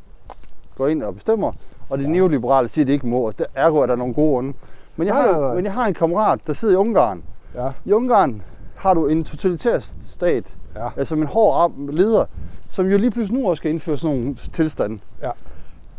[0.76, 1.52] går ind og bestemmer,
[1.90, 2.08] og de Ja.
[2.08, 4.52] neoliberale siger, at det ikke må, og der, ergo er der nogle gode onde.
[4.96, 5.54] Men jeg, Nej, har, nej, nej.
[5.54, 7.22] men jeg har en kammerat, der sidder i Ungarn.
[7.54, 8.42] Ja, I Ungarn
[8.76, 10.44] har du en totalitær stat,
[10.76, 12.24] ja, altså en hård leder,
[12.68, 14.98] som jo lige pludselig nu også skal indføre sådan nogle tilstande.
[15.22, 15.30] Ja.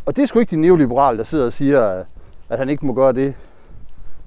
[0.06, 2.04] Og det er sgu ikke de neoliberale, der sidder og siger,
[2.50, 3.34] at han ikke må gøre det.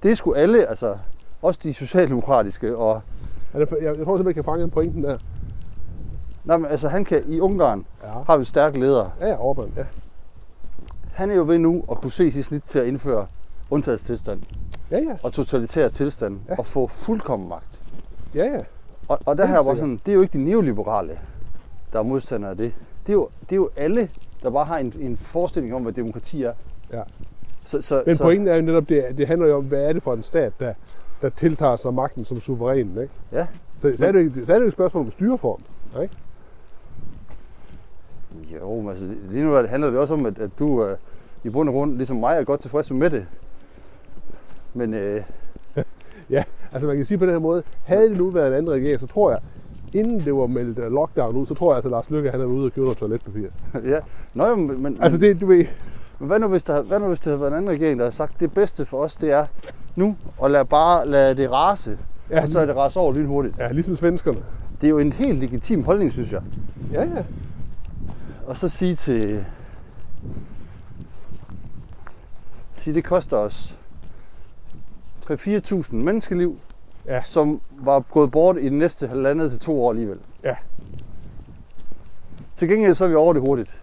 [0.03, 0.95] Det er sgu alle, altså
[1.43, 2.77] også de socialdemokratiske.
[2.77, 3.03] Og
[3.55, 5.19] Jeg, jeg, tror simpelthen, jeg kan fange pointen der.
[6.45, 9.11] Nej, men altså han kan, i Ungarn Ja, har vi stærke ledere.
[9.21, 9.85] ja, ja Orbán, ja.
[11.13, 13.27] Han er jo ved nu at kunne se sit snit til at indføre
[13.71, 14.43] undtagelsestilstand
[14.91, 16.55] Ja, ja, og totalitær tilstand Ja.
[16.59, 17.81] og få fuldkommen magt.
[18.35, 18.59] ja, ja.
[19.09, 21.19] Og, og der her var sådan, det er jo ikke de neoliberale,
[21.93, 22.73] der er modstandere af det.
[23.07, 24.09] Det er jo, det er jo alle,
[24.43, 26.53] der bare har en, en forestilling om, hvad demokrati er.
[26.93, 27.03] Ja.
[27.65, 29.93] Så, så, Men så, pointen er jo netop, det, det handler jo om, hvad er
[29.93, 30.75] det for en stat, der,
[31.23, 33.11] der tiltager sig magten som suveræn, ikke?
[33.33, 33.47] Ja.
[33.79, 35.63] Så, så, er det, så er det et spørgsmål om styreform,
[36.03, 36.17] ikke?
[38.61, 40.97] Jo, men altså, lige nu handler det også om, at, at du øh,
[41.45, 43.27] i bund og grund, ligesom mig, er godt tilfreds med det.
[44.75, 45.23] Men øh,
[46.73, 49.01] Altså man kan sige på den her måde, havde det nu været en anden regering,
[49.01, 49.41] så tror jeg,
[49.95, 52.41] inden det var meldt øh, lockdown ud, så tror jeg altså, at Lars Løkke han
[52.41, 53.49] er ude og købe noget toiletpapir.
[53.93, 53.99] ja,
[54.35, 55.65] Nå, jo, men, men, Altså det, du ved,
[56.19, 58.05] men hvad, nu, hvis der, hvad nu hvis det havde været en anden regering, der
[58.05, 59.47] havde sagt, det bedste for os, det er
[59.97, 61.99] nu at lade bare lade det rase,
[62.31, 63.59] ja, og så er det rase over lynhurtigt.
[63.59, 64.39] ja, ligesom svenskerne.
[64.81, 66.43] Det er jo en helt legitim holdning, synes jeg.
[66.93, 67.25] Ja, ja.
[68.47, 69.45] Og så sige til...
[72.77, 73.79] Sige, det koster os
[75.31, 76.59] 3-4.000 menneskeliv,
[77.07, 77.23] Ja.
[77.23, 80.19] som var gået bort i de næste halvandet til to år alligevel.
[80.45, 80.55] Ja.
[82.55, 83.81] Til gengæld så er vi over det hurtigt.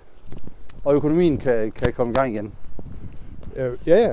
[0.86, 2.54] Og økonomien kan, kan komme i gang igen.
[3.56, 4.12] Ja, ja.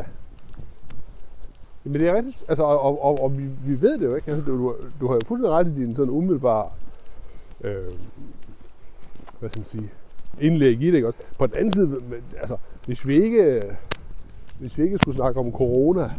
[1.85, 2.45] Men det er rigtigt.
[2.49, 4.31] Altså, og, og, og, og vi, vi ved det jo ikke.
[4.33, 6.69] Altså, du, du har jo fuldstændig ret i din sådan umiddelbare,
[7.65, 7.77] øh,
[9.41, 9.91] hvad skal man sige,
[10.41, 11.19] indlæg i det, ikke også?
[11.39, 13.63] På den anden side, men, altså, hvis vi ikke,
[14.59, 16.11] hvis vi ikke skulle snakke om corona,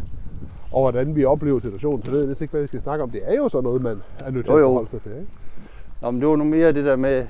[0.72, 3.10] og hvordan vi oplever situationen, så ved jeg ikke, hvad vi skal snakke om.
[3.10, 4.68] Det er jo sådan noget, man er nødt til Jo, at jo.
[4.68, 5.28] forholde sig til, ikke?
[6.02, 7.28] Nå, men det var nu mere det der med,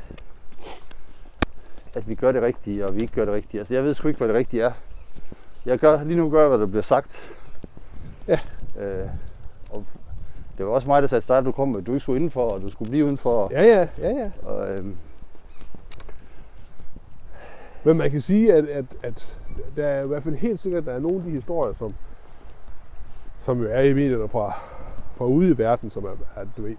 [1.94, 3.60] at vi gør det rigtige, og vi ikke gør det rigtige.
[3.60, 4.72] Altså, jeg ved sgu ikke, hvad det rigtige er.
[5.66, 7.32] Jeg gør, lige nu gør jeg, hvad der bliver sagt.
[8.28, 8.40] Ja.
[8.80, 9.08] Øh,
[9.70, 9.86] og
[10.58, 12.50] det var også mig, der dig, at du kom med, at du ikke skulle indenfor,
[12.50, 13.50] og du skulle blive udenfor.
[13.52, 14.32] Ja, ja, ja, ja.
[14.44, 14.98] og, øhm,
[17.86, 19.38] Men man kan sige, at, at, at
[19.76, 21.94] der er i hvert fald helt sikkert, at der er nogle af de historier, som,
[23.46, 24.60] som jo er i medierne fra,
[25.16, 26.76] fra ude i verden, som er, at du ved,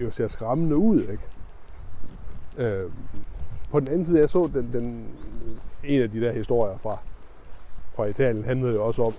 [0.00, 1.00] jo ser skræmmende ud.
[1.00, 1.22] Ikke?
[2.56, 2.90] Øh,
[3.70, 5.06] på den anden side, jeg så den, den,
[5.84, 6.98] en af de der historier fra,
[7.94, 9.12] fra Italien, handlede jo også om,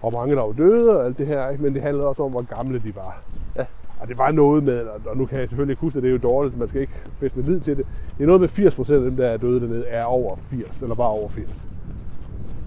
[0.00, 1.62] hvor mange der var døde og alt det her, ikke?
[1.62, 3.22] men det handlede også om, hvor gamle de var.
[3.56, 3.64] Ja.
[4.00, 6.12] Og det var noget med, og nu kan jeg selvfølgelig ikke huske, at det er
[6.12, 7.86] jo dårligt, man skal ikke fæste lid til det.
[8.18, 10.94] Det er noget med 80% af dem, der er døde dernede, er over 80, eller
[10.94, 11.62] bare over 80.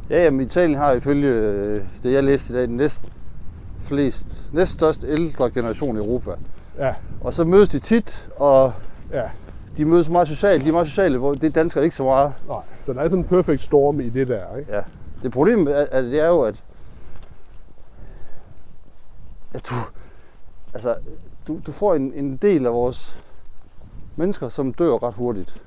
[0.10, 3.10] ja, jamen, Italien har ifølge øh, det, jeg læste i dag, den næst
[3.80, 6.32] flest, næststørste ældre generation i Europa.
[6.80, 8.74] Ja, Og så mødes de tit, og
[9.13, 9.24] ja.
[9.78, 10.63] de mødes meget socialt.
[10.63, 12.32] De er meget sociale, hvor det er danskere ikke så meget.
[12.48, 14.76] Nej, så der er sådan en perfect storm i det der, ikke?
[14.76, 14.82] Ja.
[15.24, 16.56] Det problem er, at det er jo, at,
[19.53, 19.75] at du,
[20.73, 20.95] altså,
[21.47, 23.17] du, du får en, en del af vores
[24.15, 25.61] mennesker, som dør ret hurtigt.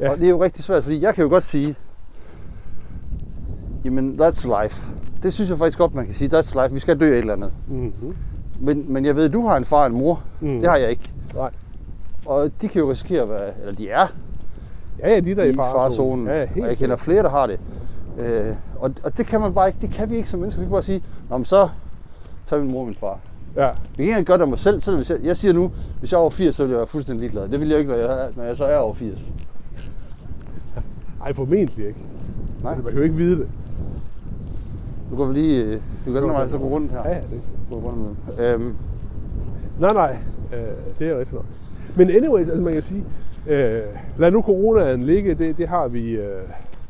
[0.00, 0.10] Ja.
[0.10, 1.76] Og det er jo rigtig svært, fordi jeg kan jo godt sige,
[3.84, 4.92] jamen, that's life.
[5.22, 6.38] Det synes jeg faktisk godt, man kan sige.
[6.38, 6.74] That's life.
[6.74, 7.52] Vi skal dø af et eller andet.
[7.68, 8.16] Mm-hmm.
[8.60, 10.22] Men, men jeg ved, du har en far og en mor.
[10.40, 10.60] Mm.
[10.60, 11.12] Det har jeg ikke.
[11.34, 11.50] Nej.
[12.26, 14.06] Og de kan jo risikere at være, eller de er
[14.98, 16.26] Ja, ja, de der i, i farezonen.
[16.26, 17.60] Ja, og jeg kender flere, der har det.
[18.18, 20.60] Øh, og, og det kan man bare ikke, det kan vi ikke som mennesker.
[20.60, 21.68] Vi kan bare sige, Nå, men så
[22.52, 23.18] tager vi min mor og min far.
[23.56, 26.12] Ja, Vi kan gøre det af mig selv, selv hvis jeg, jeg siger nu, hvis
[26.12, 27.48] jeg er over 80, så vil jeg være fuldstændig ligeglad.
[27.48, 29.32] Det vil jeg ikke, når jeg, når jeg så er over 80.
[31.24, 32.00] ej, formentlig ikke.
[32.62, 33.48] Nej, Altså, man kan jo ikke vide det.
[35.10, 37.02] nu går vi lige, øh, vi går den vej, så gå rundt her.
[37.04, 37.40] Ja, ja, det.
[37.70, 37.98] Gå rundt
[38.38, 38.46] med.
[38.46, 38.74] Øhm,
[39.80, 40.16] Nej, nej,
[40.52, 40.58] øh,
[40.98, 41.44] det er rigtigt nok.
[41.96, 43.04] Men anyways, altså man kan sige,
[43.46, 43.82] øh,
[44.18, 46.10] lad nu coronaen ligge, det, det har vi...
[46.10, 46.42] Øh,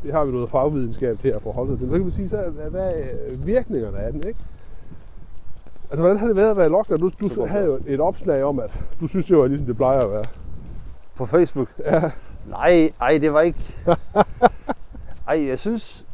[0.03, 1.89] det har vi noget fagvidenskab til at forholde sig til.
[1.89, 2.37] Så kan vi sige, så,
[2.71, 4.39] hvad, er virkningerne af den, ikke?
[5.93, 7.01] Altså, hvordan har det været at være lockdown?
[7.01, 9.77] Du, du Super havde jo et opslag om, at du synes, det var ligesom det
[9.77, 10.25] plejer at være.
[11.17, 11.69] på Facebook.
[11.85, 12.11] Ja,
[12.47, 13.59] Nej, ej, det var ikke...
[15.29, 16.05] Ej, jeg synes...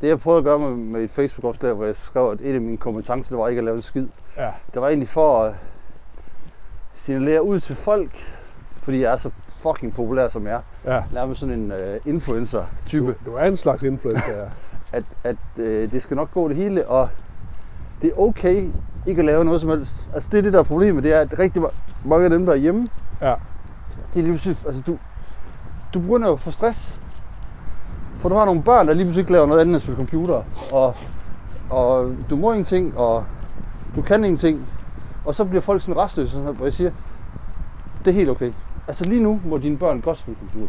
[0.00, 2.60] Det jeg prøvede at gøre med, med et Facebook-opslag, hvor jeg skrev, at et af
[2.60, 4.06] mine kompetencer, det var ikke at lave en skid.
[4.36, 5.54] ja, Det var egentlig for at
[6.94, 8.10] signalere ud til folk,
[8.82, 10.94] fordi jeg er så fucking populær, som jeg er.
[10.94, 11.02] ja.
[11.12, 13.06] Nærmest sådan en uh, influencer-type.
[13.06, 14.44] Du, du er en slags influencer, ja.
[14.98, 17.08] At, at uh, det skal nok gå det hele, og
[18.02, 18.68] det er okay
[19.06, 20.08] ikke at lave noget som helst.
[20.14, 22.46] Altså det er det, der er problemet, det er, at rigtig ma- mange af dem,
[22.46, 22.88] der er hjemme,
[23.20, 23.34] Ja,
[24.14, 24.98] det er lige pludselig, altså du,
[25.94, 27.00] du begynder jo at få stress.
[28.16, 29.96] For du har nogle børn, der lige pludselig ikke laver noget andet end at spille
[29.96, 30.42] computer.
[30.72, 30.94] Og,
[31.70, 33.24] og du må ingenting, og
[33.96, 34.66] du kan ingenting.
[35.24, 36.90] Og så bliver folk sådan restløse, hvor jeg siger,
[38.04, 38.52] det er helt okay.
[38.88, 40.68] Altså lige nu må dine børn godt spille computer.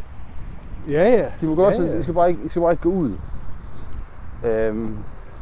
[0.89, 1.25] ja, ja.
[1.41, 1.97] De må godt, ja, ja.
[1.97, 3.13] I skal bare ikke, I skal bare ikke gå ud.
[4.43, 4.97] Øhm,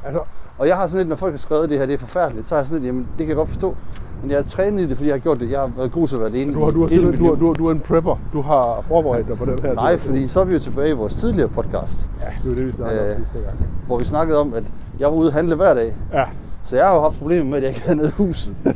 [0.05, 0.21] Altså,
[0.59, 2.55] Og jeg har sådan lidt, når folk har skrevet det her, det er forfærdeligt, så
[2.55, 3.75] har jeg sådan lidt, jamen det kan jeg godt forstå.
[4.21, 5.51] Men jeg har trænet i det, fordi jeg har gjort det.
[5.51, 6.53] Jeg har været god til at være det ene.
[6.53, 8.15] du, har, du, har, du, du, du er en prepper.
[8.33, 10.93] Du har forberedt dig på den her Nej, fordi så er vi jo tilbage i
[10.93, 13.17] vores tidligere podcast, Ja, det var det, vi snakkede om Øh.
[13.17, 13.67] sidste gang.
[13.87, 14.63] hvor vi snakkede om, at
[14.99, 15.95] jeg var ude at handle hver dag.
[16.13, 16.23] Ja,
[16.63, 18.55] Så jeg har jo haft problemer med, at jeg ikke havde noget i huset.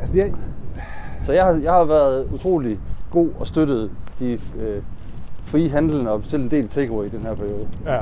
[0.00, 0.32] altså jeg,
[1.24, 2.78] Så jeg har, jeg har været utrolig
[3.10, 4.82] god og støttet de øh,
[5.48, 7.68] frie handlen og bestilt en del takeaway i den her periode.
[7.86, 8.00] ja.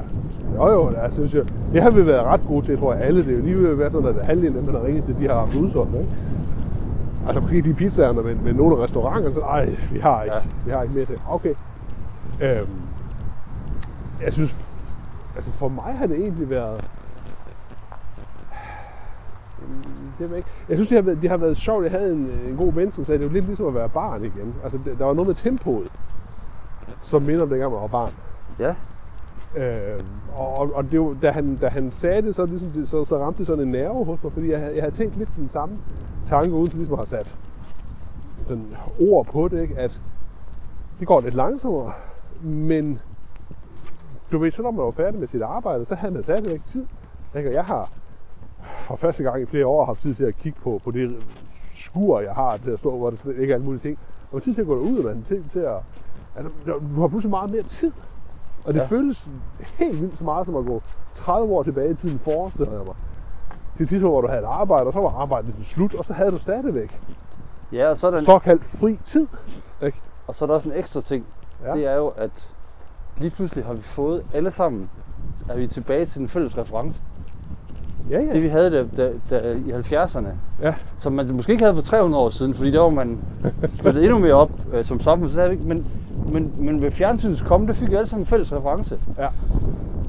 [0.56, 3.24] Jo jo, jeg synes jo, det har vi været ret gode til, tror jeg alle.
[3.24, 5.04] Det er jo lige ved at være sådan, at halvdelen af dem, der har ringet
[5.04, 6.08] til, de har haft udsolgt, ikke?
[7.26, 10.40] Altså måske de pizzaerne, men, men nogle af restauranterne, så ej, vi har ikke, Ja.
[10.64, 11.16] vi har ikke mere til.
[11.28, 11.54] Okay.
[12.42, 12.70] Øhm,
[14.24, 14.72] jeg synes,
[15.36, 16.80] altså for mig har det egentlig været,
[20.18, 20.48] det ved jeg ikke.
[20.68, 21.84] Jeg synes, det har, været, det har været sjovt.
[21.84, 23.88] Jeg havde en, en god ven, som sagde, at det var lidt ligesom at være
[23.88, 24.54] barn igen.
[24.62, 25.88] Altså, der der var noget med tempoet,
[27.00, 28.12] som minder om dengang, man var barn.
[28.58, 28.74] Ja,
[29.56, 30.00] Øh,
[30.36, 33.18] og, og, det var, da, han, da han sagde det, så, ligesom, det, så, så
[33.18, 35.48] ramte det sådan en nerve hos mig, fordi jeg, havde- jeg havde tænkt lidt den
[35.48, 35.78] samme
[36.26, 37.36] tanke, uden til ligesom at have sat
[38.48, 39.78] den ord på det, ikke?
[39.78, 40.00] at
[40.98, 41.92] det går lidt langsommere,
[42.42, 43.00] men
[44.32, 46.86] du ved, så når man var færdig med sit arbejde, så havde man stadigvæk tid.
[47.36, 47.48] Ikke?
[47.48, 47.90] Og jeg har
[48.76, 51.16] for første gang i flere år haft tid til at kigge på, på det
[51.74, 53.98] skur, jeg har til at stå, hvor det ikke er alle mulige ting.
[54.20, 55.76] Og man har tid til at gå derud, man har tid til at...
[56.36, 56.52] Altså,
[56.96, 57.92] du har pludselig meget mere tid.
[58.64, 58.84] Og det Ja.
[58.86, 59.28] føles
[59.78, 60.82] helt vildt så meget som at gå
[61.14, 62.94] 30 år tilbage i tiden, forestiller jeg mig.
[63.76, 66.12] Til tidspunkt, hvor du havde et arbejde, og så var arbejdet ligesom slut, og så
[66.12, 67.00] havde du stadigvæk
[67.72, 69.26] ja og, så er der en, såkaldt fri tid.
[70.26, 71.26] og så er der også en ekstra ting.
[71.64, 71.72] Ja.
[71.74, 72.52] Det er jo, at
[73.18, 74.90] lige pludselig har vi fået alle sammen,
[75.48, 77.02] er vi tilbage til den fælles reference.
[78.10, 78.32] Ja, ja.
[78.32, 80.28] Det vi havde da, da, da, i 70'erne,
[80.62, 80.74] Ja.
[80.96, 83.18] som man måske ikke havde for 300 år siden, fordi der var man
[83.78, 85.30] splittet endnu mere op øh, som samfund.
[85.30, 85.86] Så ikke- men,
[86.32, 88.98] men, men ved fjernsynets komme, der fik vi alle sammen en fælles reference.
[89.18, 89.28] Ja.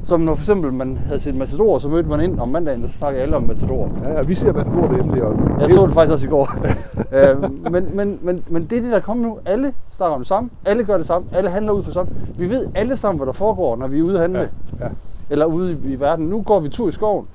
[0.03, 2.89] Som når for eksempel man havde set Matador, så mødte man ind om mandagen, og
[2.89, 3.91] så snakkede alle om Matador.
[4.03, 5.23] Ja, ja, vi ser, du det endelig.
[5.23, 6.49] Og Jeg så det faktisk også i går.
[7.17, 9.39] øh, men, men, men, men det er det, der kommer nu.
[9.45, 10.49] Alle snakker om det samme.
[10.65, 11.27] Alle gør det samme.
[11.31, 12.11] Alle handler ud for samme.
[12.37, 14.39] Vi ved alle sammen, hvad der foregår, når vi er ude at handle.
[14.39, 14.89] Ja, ja.
[15.29, 16.25] Eller ude i, i verden.
[16.25, 17.25] Nu går vi tur i skoven.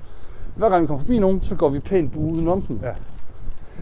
[0.55, 2.79] Hver gang vi kommer forbi nogen, så går vi pænt udenom dem.
[2.83, 2.91] Ja.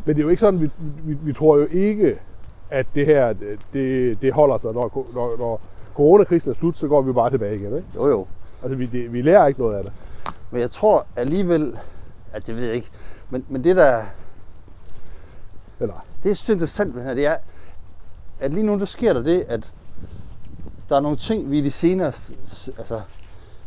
[0.05, 0.69] Men det er jo ikke sådan, vi,
[1.03, 2.15] vi, vi tror jo ikke,
[2.71, 3.33] at det her,
[3.73, 5.61] det, det holder sig, når, når, når
[5.93, 7.75] coronakrisen er slut, så går vi bare tilbage igen.
[7.75, 7.87] Ikke?
[7.95, 8.27] Jo jo.
[8.63, 9.93] Altså, vi, det, vi lærer ikke noget af det.
[10.51, 11.77] Men jeg tror alligevel,
[12.33, 12.89] at det ved jeg ikke,
[13.29, 14.03] men, men det der,
[15.79, 17.37] Eller, det er så interessant med det her, det er,
[18.39, 19.73] at lige nu der sker der det, at
[20.89, 22.07] der er nogle ting, vi i de senere,
[22.77, 23.01] altså,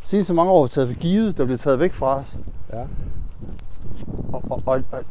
[0.04, 2.38] seneste mange år har taget for givet, der bliver taget væk fra os.
[2.72, 2.86] ja.
[4.32, 5.02] Og, og, og, og,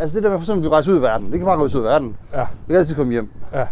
[0.00, 1.58] altså det der med for eksempel, at vi rejser ud i verden, det kan bare
[1.58, 2.16] rejse ud i verden.
[2.32, 2.40] Ja.
[2.66, 3.30] Vi kan altid komme hjem.
[3.52, 3.66] Ja.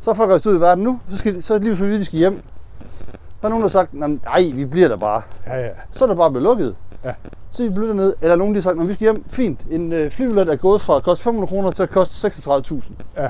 [0.00, 1.76] Så er folk rejst ud i verden nu, så, skal de, så er det lige
[1.76, 2.42] fordi, de skal hjem.
[3.40, 5.22] Der er nogen, der har sagt, nej, vi bliver der bare.
[5.46, 5.68] Ja, ja.
[5.90, 6.76] Så er der bare blevet lukket.
[7.04, 7.12] Ja.
[7.50, 8.14] Så vi blevet dernede.
[8.20, 9.60] Eller nogen, der har sagt, når vi skal hjem, fint.
[9.70, 12.92] En øh, flybillet er gået fra at koste 500 kroner til at koste 36.000.
[13.16, 13.28] Ja.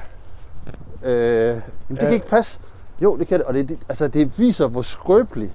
[1.05, 2.05] Øh, jamen, det Ja.
[2.05, 2.59] kan ikke passe.
[3.03, 3.47] Jo, det kan det.
[3.47, 5.51] Og det, det, altså, det viser, hvor skrøbelig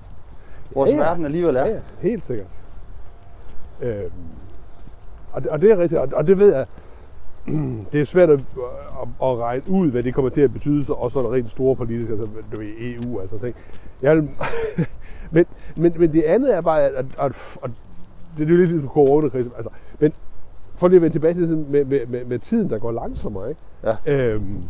[0.76, 1.02] vores Ja, ja.
[1.02, 1.66] verden alligevel er.
[1.66, 2.48] Ja, ja, helt sikkert.
[3.82, 4.12] Øhm,
[5.32, 6.66] og, det, og det er rigtigt, og, og det ved jeg,
[7.92, 10.94] det er svært at, at, at regne ud, hvad det kommer til at betyde, så
[10.94, 13.56] også er der rent store politiske, altså du ved, EU, altså ting.
[14.02, 14.30] Jeg vil,
[15.32, 15.46] men,
[15.78, 17.32] men, men det andet er bare, at, at, at,
[17.64, 17.72] at
[18.38, 20.14] det er jo lidt ligesom coronakrisen, altså, men
[20.76, 23.50] for lige at vende tilbage til sådan med, med, med, med tiden, der går langsommere,
[23.50, 23.62] ikke?
[23.84, 23.96] Ja.
[24.06, 24.64] Øhm,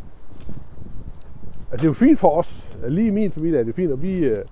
[1.71, 4.01] altså det er jo fint for os, lige i min familie er det fint, at
[4.01, 4.45] vi øh,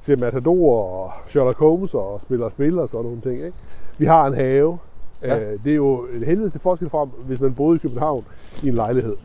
[0.00, 3.34] ser Matador og Sherlock Holmes og spiller spil og sådan nogle ting.
[3.34, 3.52] Ikke?
[3.98, 4.78] Vi har en have.
[5.24, 5.38] Ja.
[5.40, 8.24] Øh, det er jo et helvede til forskel fra, hvis man boede i København
[8.62, 9.16] i en lejlighed.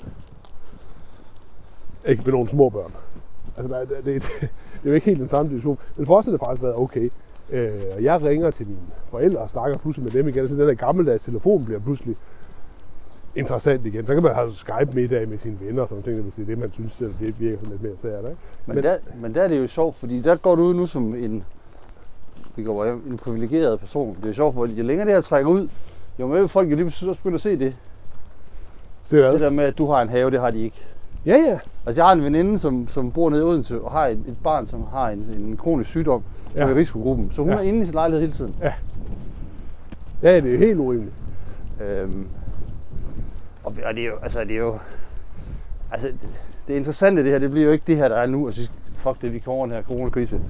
[2.05, 2.91] Ikke med nogle små børn.
[3.57, 4.49] Altså, der, det, det, det,
[4.83, 5.77] er jo ikke helt den samme situation.
[5.97, 7.09] Men for os har det faktisk været okay.
[7.51, 10.47] Øh, og jeg ringer til mine forældre og snakker pludselig med dem igen.
[10.47, 12.15] Så den der gammeldags telefon bliver pludselig
[13.35, 14.05] interessant igen.
[14.05, 16.57] Så kan man have Skype-middag med sine venner og sådan noget, hvis det er det,
[16.57, 18.23] man synes, det virker sådan lidt mere sært.
[18.25, 18.37] Ikke?
[18.65, 20.85] Men, Men- der, men der er det jo sjovt, fordi der går du ud nu
[20.85, 21.43] som en,
[22.55, 24.17] det går en privilegeret person.
[24.23, 25.67] Det er sjovt, for jo længere det her trækker ud,
[26.19, 27.75] jo vil folk jo lige pludselig også begynde at se det.
[29.03, 29.33] Se hvad?
[29.33, 30.75] Det der med, at du har en have, det har de ikke.
[31.25, 31.59] Ja, ja.
[31.85, 34.37] Altså jeg har en veninde, som, som bor nede i Odense, og har et, et
[34.43, 36.63] barn, som har en, en kronisk sygdom, som Ja.
[36.65, 37.31] er i risikogruppen.
[37.33, 37.57] Så hun Ja.
[37.57, 38.55] er inde i sin lejlighed hele tiden.
[40.21, 41.13] Ja, det er helt urimeligt.
[41.81, 42.27] Øhm,
[43.63, 44.77] og, og det er jo, altså det er jo,
[45.91, 46.29] altså det,
[46.67, 48.69] det interessante det her, det bliver jo ikke det her, der er nu, og så
[48.95, 50.35] fuck det, vi kommer over den her coronakrise.
[50.35, 50.43] Det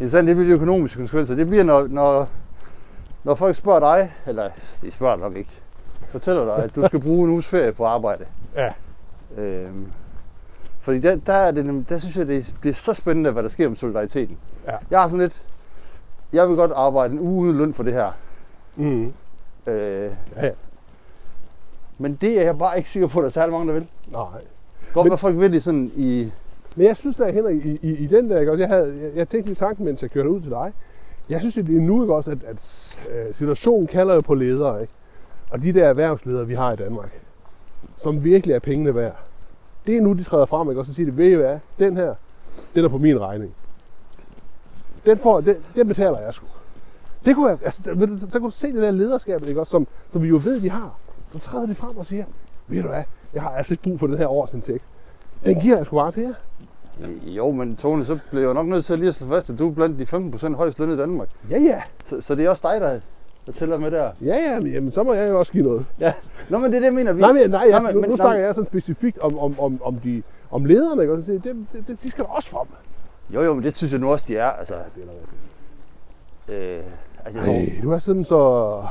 [0.00, 1.34] interessante, det bliver de økonomiske konsekvenser.
[1.34, 2.28] Det bliver, når, når,
[3.24, 4.50] når folk spørger dig, eller
[4.82, 5.50] de spørger nok ikke,
[6.08, 8.24] fortæller dig, at du skal bruge en uges ferie på arbejde.
[8.56, 8.72] Ja.
[9.36, 9.92] Øhm,
[10.80, 13.66] fordi der, der, er det, der synes jeg, det bliver så spændende, hvad der sker
[13.66, 14.38] om solidariteten.
[14.66, 14.72] Ja.
[14.90, 15.42] Jeg har sådan lidt,
[16.32, 18.12] jeg vil godt arbejde en uge uden løn for det her.
[18.76, 19.12] Mm.
[19.66, 20.50] Øh, Ja, ja.
[21.98, 23.86] men det er jeg bare ikke sikker på, at der er særlig mange, der vil.
[24.06, 24.22] Nej.
[24.92, 26.32] Godt, Men- hvad folk vil det sådan i...
[26.76, 29.52] Men jeg synes da, Henrik, i, i, i den der, jeg, havde, jeg, jeg tænkte
[29.52, 30.72] i tanken, mens jeg kørte ud til dig,
[31.30, 34.80] jeg synes, det er nu ikke også, at, at øh, situationen kalder jo på ledere,
[34.80, 34.92] ikke?
[35.50, 37.20] Og de der erhvervsledere, vi har i Danmark,
[37.96, 39.16] som virkelig er pengene værd,
[39.86, 40.80] det er nu, de træder frem, ikke?
[40.80, 42.14] Og så siger de, ved I hvad, den her,
[42.74, 43.54] den er på min regning.
[45.06, 46.46] Den, får, den, den betaler jeg sgu.
[47.24, 49.60] Det kunne jeg, altså, ved du, så kunne du se det der lederskab, ikke?
[49.60, 50.98] Også, som, som vi jo ved, de har.
[51.32, 52.24] Så træder de frem og siger,
[52.68, 53.02] ved du hvad,
[53.34, 54.84] jeg har altså ikke brug for den her årsindtægt.
[55.44, 56.34] Den giver jeg sgu bare til jer.
[57.26, 59.50] Jo, men Tone, så bliver jeg jo nok nødt til at lige at slå fast,
[59.50, 60.04] at du er blandt de
[60.50, 61.28] 15% højst lønnet i Danmark.
[61.50, 61.82] Ja, ja.
[62.06, 63.00] Så, så det er også dig, der,
[63.46, 64.10] der tæller med der.
[64.20, 65.86] Ja, ja, men jamen, så må jeg jo også give noget.
[66.48, 67.12] Nå, men det er det, jeg mener.
[67.12, 69.38] Vi, Nej, men, nej, jeg, men- nu, men- nu nej, snakker jeg sådan specifikt om,
[69.38, 71.14] om, om, om, de, om lederne, ikke?
[71.14, 72.66] Og så det, det, de skal da også frem.
[73.34, 74.50] Jo, jo, men det synes jeg nu også, de er.
[74.50, 75.02] Altså, Det
[76.48, 76.82] er øh,
[77.24, 78.82] altså jeg tror, Ej, du er sådan så...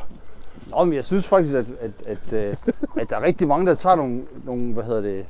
[0.72, 2.56] Nå, men jeg synes faktisk, at, at, at, øh,
[2.98, 5.26] at der er rigtig mange, der tager nogle, nogle hvad hedder det,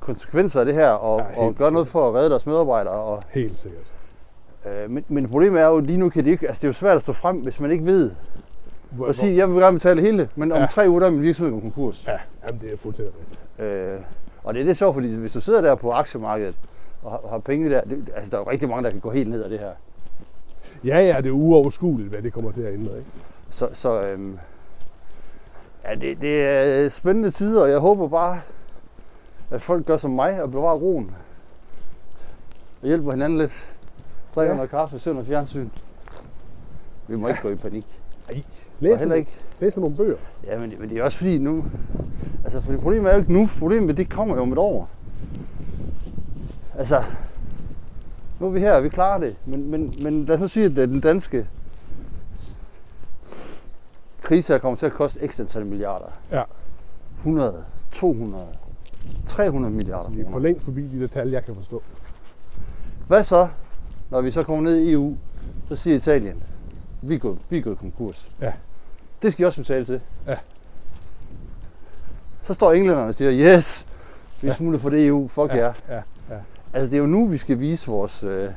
[0.00, 1.92] konsekvenser af det her, og, Ja, og gør noget sikkert.
[2.02, 2.94] for at redde deres medarbejdere.
[2.94, 3.92] Og, Helt sikkert.
[4.66, 6.72] øh, men, men problemet er jo, lige nu kan de ikke, altså det er jo
[6.72, 8.10] svært at stå frem, hvis man ikke ved,
[8.90, 10.66] Hvor, og sige, jeg vil gerne betale det hele, men om Ja.
[10.66, 12.04] tre uger er min virksomhed gået konkurs.
[12.06, 13.40] Ja, jamen, det er fuldstændig rigtigt.
[13.72, 14.00] Øh,
[14.44, 16.54] og det er lidt sjovt, fordi hvis du sidder der på aktiemarkedet,
[17.02, 19.10] og har, har penge der, det, altså der er jo rigtig mange, der kan gå
[19.10, 19.70] helt ned af det her.
[20.84, 23.10] Ja, ja, det er uoverskueligt, hvad det kommer til at ændre, ikke?
[23.50, 24.38] Så, så øhm,
[25.84, 28.40] ja, det, det er spændende tider, og jeg håber bare,
[29.50, 31.14] at folk gør som mig og bevarer roen.
[32.82, 33.52] Og hjælper hinanden lidt.
[34.34, 34.48] Drikker Ja.
[34.50, 34.54] ja.
[34.54, 35.68] noget kaffe, ser noget fjernsyn.
[37.08, 37.86] Vi må ikke gå i panik.
[38.28, 38.34] Og
[38.80, 39.30] Læs, heller ikke.
[39.60, 40.16] læs nogle bøger.
[40.44, 41.64] Ja, men, men det er også fordi nu...
[42.44, 43.48] Altså, for det problemet er jo ikke nu.
[43.58, 44.88] Problemet det kommer jo om et år.
[46.78, 47.02] Altså,
[48.40, 49.36] nu er vi her, og vi klarer det.
[49.44, 51.46] Men, men, men lad os nu sige, at den danske
[54.22, 56.18] krise her kommer til at koste ekstra antal milliarder.
[56.30, 56.42] Ja.
[57.16, 58.46] 100, 200,
[59.26, 60.42] 300 milliarder Så vi er for kroner.
[60.44, 61.82] længst forbi de der tal, jeg kan forstå.
[63.06, 63.48] Hvad så,
[64.10, 65.16] når vi så kommer ned i EU,
[65.68, 66.42] så siger Italien,
[67.02, 68.32] vi er gået, vi er gået konkurs.
[68.40, 68.52] Ja.
[69.22, 70.00] Det skal I også betale til.
[70.26, 70.36] Ja.
[72.42, 73.86] Så står englænderne og siger, yes,
[74.42, 74.54] vi Ja.
[74.54, 75.56] smuttet for det EU, fuck ja.
[75.56, 75.72] jer.
[75.88, 75.94] ja,
[76.30, 76.40] ja.
[76.72, 78.50] Altså det er jo nu, vi skal vise vores, øh,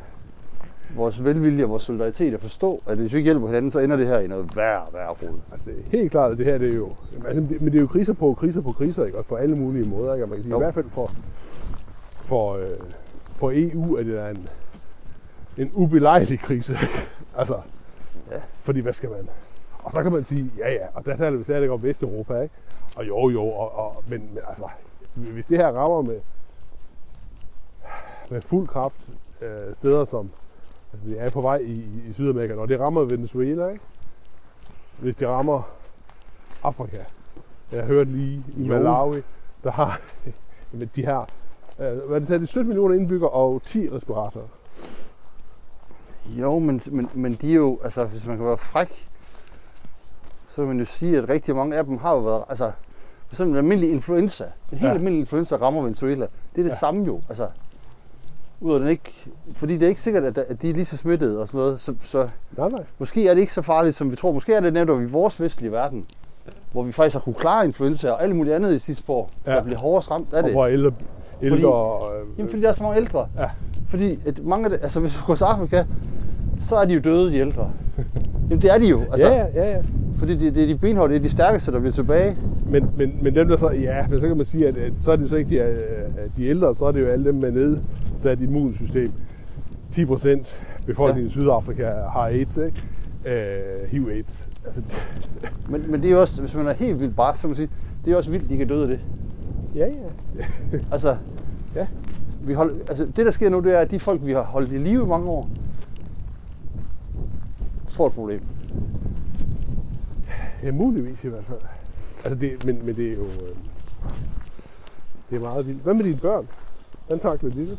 [0.96, 3.98] vores velvilje og vores solidaritet og forstå, at hvis vi ikke hjælper hinanden, så ender
[3.98, 5.40] det her i noget værre, værre rod.
[5.52, 6.90] Altså, helt klart, at det her det er jo...
[7.26, 9.18] Altså, det, men det er jo kriser på kriser på kriser, ikke?
[9.18, 10.26] Og på alle mulige måder, ikke?
[10.26, 10.60] Og man kan sige, Jo.
[10.60, 11.12] i hvert fald for,
[12.22, 12.68] for, øh,
[13.36, 14.48] for EU er det da en,
[15.58, 16.74] en ubelejlig krise.
[16.82, 16.94] ikke?
[17.38, 17.58] altså,
[18.32, 18.38] Ja.
[18.62, 19.30] fordi hvad skal man?
[19.84, 22.56] Og så kan man sige, ja ja, og der taler vi stadig om Vesteuropa, ikke?
[22.96, 24.64] Og jo jo, og, og, men, men altså,
[25.16, 26.20] hvis det her rammer med,
[28.30, 29.10] med fuld kraft
[29.42, 30.30] øh, steder som,
[30.94, 31.72] altså vi er på vej i,
[32.10, 33.84] i- Sydamerika, når det rammer Venezuela, ikke?
[35.00, 35.62] Hvis det rammer
[36.64, 36.98] Afrika.
[37.72, 38.68] Jeg hørte lige i.
[38.68, 39.22] Malawi,
[39.64, 40.02] der har,
[40.74, 41.28] jamen, de har,
[41.80, 44.48] øh, hvad det sagde, det er 17 millioner indbyggere og 10 respiratorer.
[46.26, 49.10] Jo, men, men, men de er jo, altså hvis man kan være fræk,
[50.48, 52.72] så vil man jo sige, at rigtig mange af dem har jo været, altså
[53.28, 54.94] for eksempel en almindelig influenza, en helt Ja.
[54.94, 56.76] almindelig influenza rammer Venezuela, det er det ja.
[56.76, 57.48] samme jo, altså
[58.64, 59.12] ud af den ikke,
[59.54, 61.82] fordi det er ikke sikkert, at, at de er lige så smittede og sådan noget,
[61.82, 62.84] så, så Nej, nej.
[63.00, 64.32] Måske er det ikke så farligt, som vi tror.
[64.32, 66.06] Måske er det netop i vores vestlige verden,
[66.72, 69.52] hvor vi faktisk har kunne klare influenza og alt muligt andet i sidste år, Ja.
[69.52, 70.52] der bliver hårdest ramt af Og det.
[70.52, 70.92] hvor ældre,
[71.42, 73.28] ældre øh, Jamen, fordi der er så mange ældre.
[73.40, 73.50] Ja.
[73.90, 75.84] Fordi at mange af det, altså hvis du går til Afrika,
[76.62, 77.72] så er de jo døde, de ældre.
[78.54, 79.02] Jamen det er de jo.
[79.12, 79.82] Altså, ja, ja, ja.
[80.18, 82.38] Fordi det, det er de benhårde, det er de stærkeste, der bliver tilbage.
[82.70, 85.12] Men, men, men dem der så, ja, men så kan man sige, at, at så
[85.12, 85.78] er det så ikke de, øh,
[86.38, 89.12] de ældre, så er det jo alle dem med nedsat immunsystem.
[89.92, 91.28] 10 procent befolkningen ja.
[91.28, 92.84] i Sydafrika har AIDS, ikke?
[93.26, 94.48] Øh, HIV-AIDS.
[94.66, 94.82] Altså,
[95.70, 97.70] Men, men det er jo også, hvis man er helt vildt bart, så man sige,
[98.06, 99.00] det er også vildt, de kan døde af det.
[99.76, 100.44] ja, ja.
[100.92, 101.16] Altså,
[101.76, 101.88] Ja.
[102.46, 104.72] vi hold, altså, det der sker nu, det er, at de folk, vi har holdt
[104.74, 105.50] i live i mange år,
[107.94, 108.42] får et problem.
[110.64, 111.60] Ja, muligvis i hvert fald.
[112.24, 113.24] Altså det, men, men det er jo...
[113.24, 113.56] Øh,
[115.30, 115.84] det er meget vildt.
[115.84, 116.48] Hvad med dine børn?
[117.08, 117.78] Hvordan takler de det?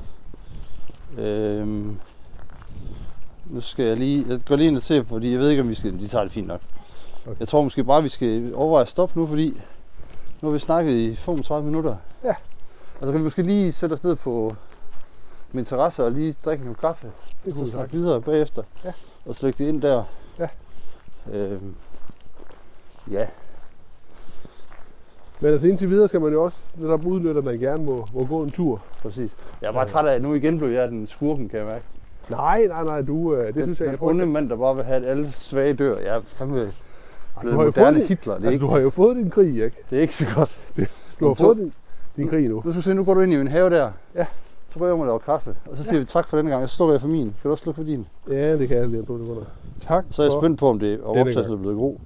[1.18, 1.98] Øhm,
[3.46, 5.68] nu skal jeg lige, jeg går lige ind og se, fordi jeg ved ikke, om
[5.68, 6.60] vi skal, de tager det fint nok.
[7.26, 7.40] Okay.
[7.40, 9.60] Jeg tror måske bare, vi skal overveje at stoppe nu, fordi
[10.42, 11.96] nu har vi snakket i 35 minutter.
[12.24, 12.34] Ja.
[13.00, 14.56] Og så kan vi måske lige sætte os ned på
[15.52, 17.12] min terrasse og lige drikke en kaffe.
[17.44, 18.62] Det kunne Så vi snakke videre bagefter.
[18.84, 18.92] Ja.
[19.26, 20.02] Og så lægge det ind der.
[20.38, 20.48] Ja.
[21.32, 21.74] Øhm,
[23.10, 23.26] ja.
[25.40, 28.24] Men altså indtil videre skal man jo også netop udnytte, at man gerne må, må
[28.26, 28.82] gå en tur.
[29.02, 29.36] Præcis.
[29.62, 29.86] Jeg er bare Ja.
[29.86, 31.84] træt af, at nu igen blev jeg den skurken, kan jeg mærke.
[32.30, 34.74] Nej, nej, nej, du, øh, det den, synes jeg, den jeg onde mand, der bare
[34.74, 35.98] vil have, at alle svage dør.
[35.98, 36.74] Jeg er fandme blevet
[37.34, 38.34] har jo moderne fået din- Hitler.
[38.34, 39.76] Det er, altså, ikke, du har jo fået din krig, ikke?
[39.90, 40.58] det er ikke så godt.
[41.20, 41.72] Du har fået din,
[42.16, 42.54] din krig nu.
[42.64, 43.90] Nu skal du se, nu går du ind i min have der.
[44.14, 44.26] Ja.
[44.74, 45.56] Så går jeg og laver kaffe.
[45.70, 46.60] Og så siger vi tak for denne gang.
[46.60, 47.24] Jeg slukker jeg for min.
[47.24, 48.06] Kan du også slukke for din?
[48.30, 49.42] Ja, det kan jeg lige om to sekunder.
[49.80, 51.96] Tak Så er jeg spændt på, om det er optagelsen er blevet god.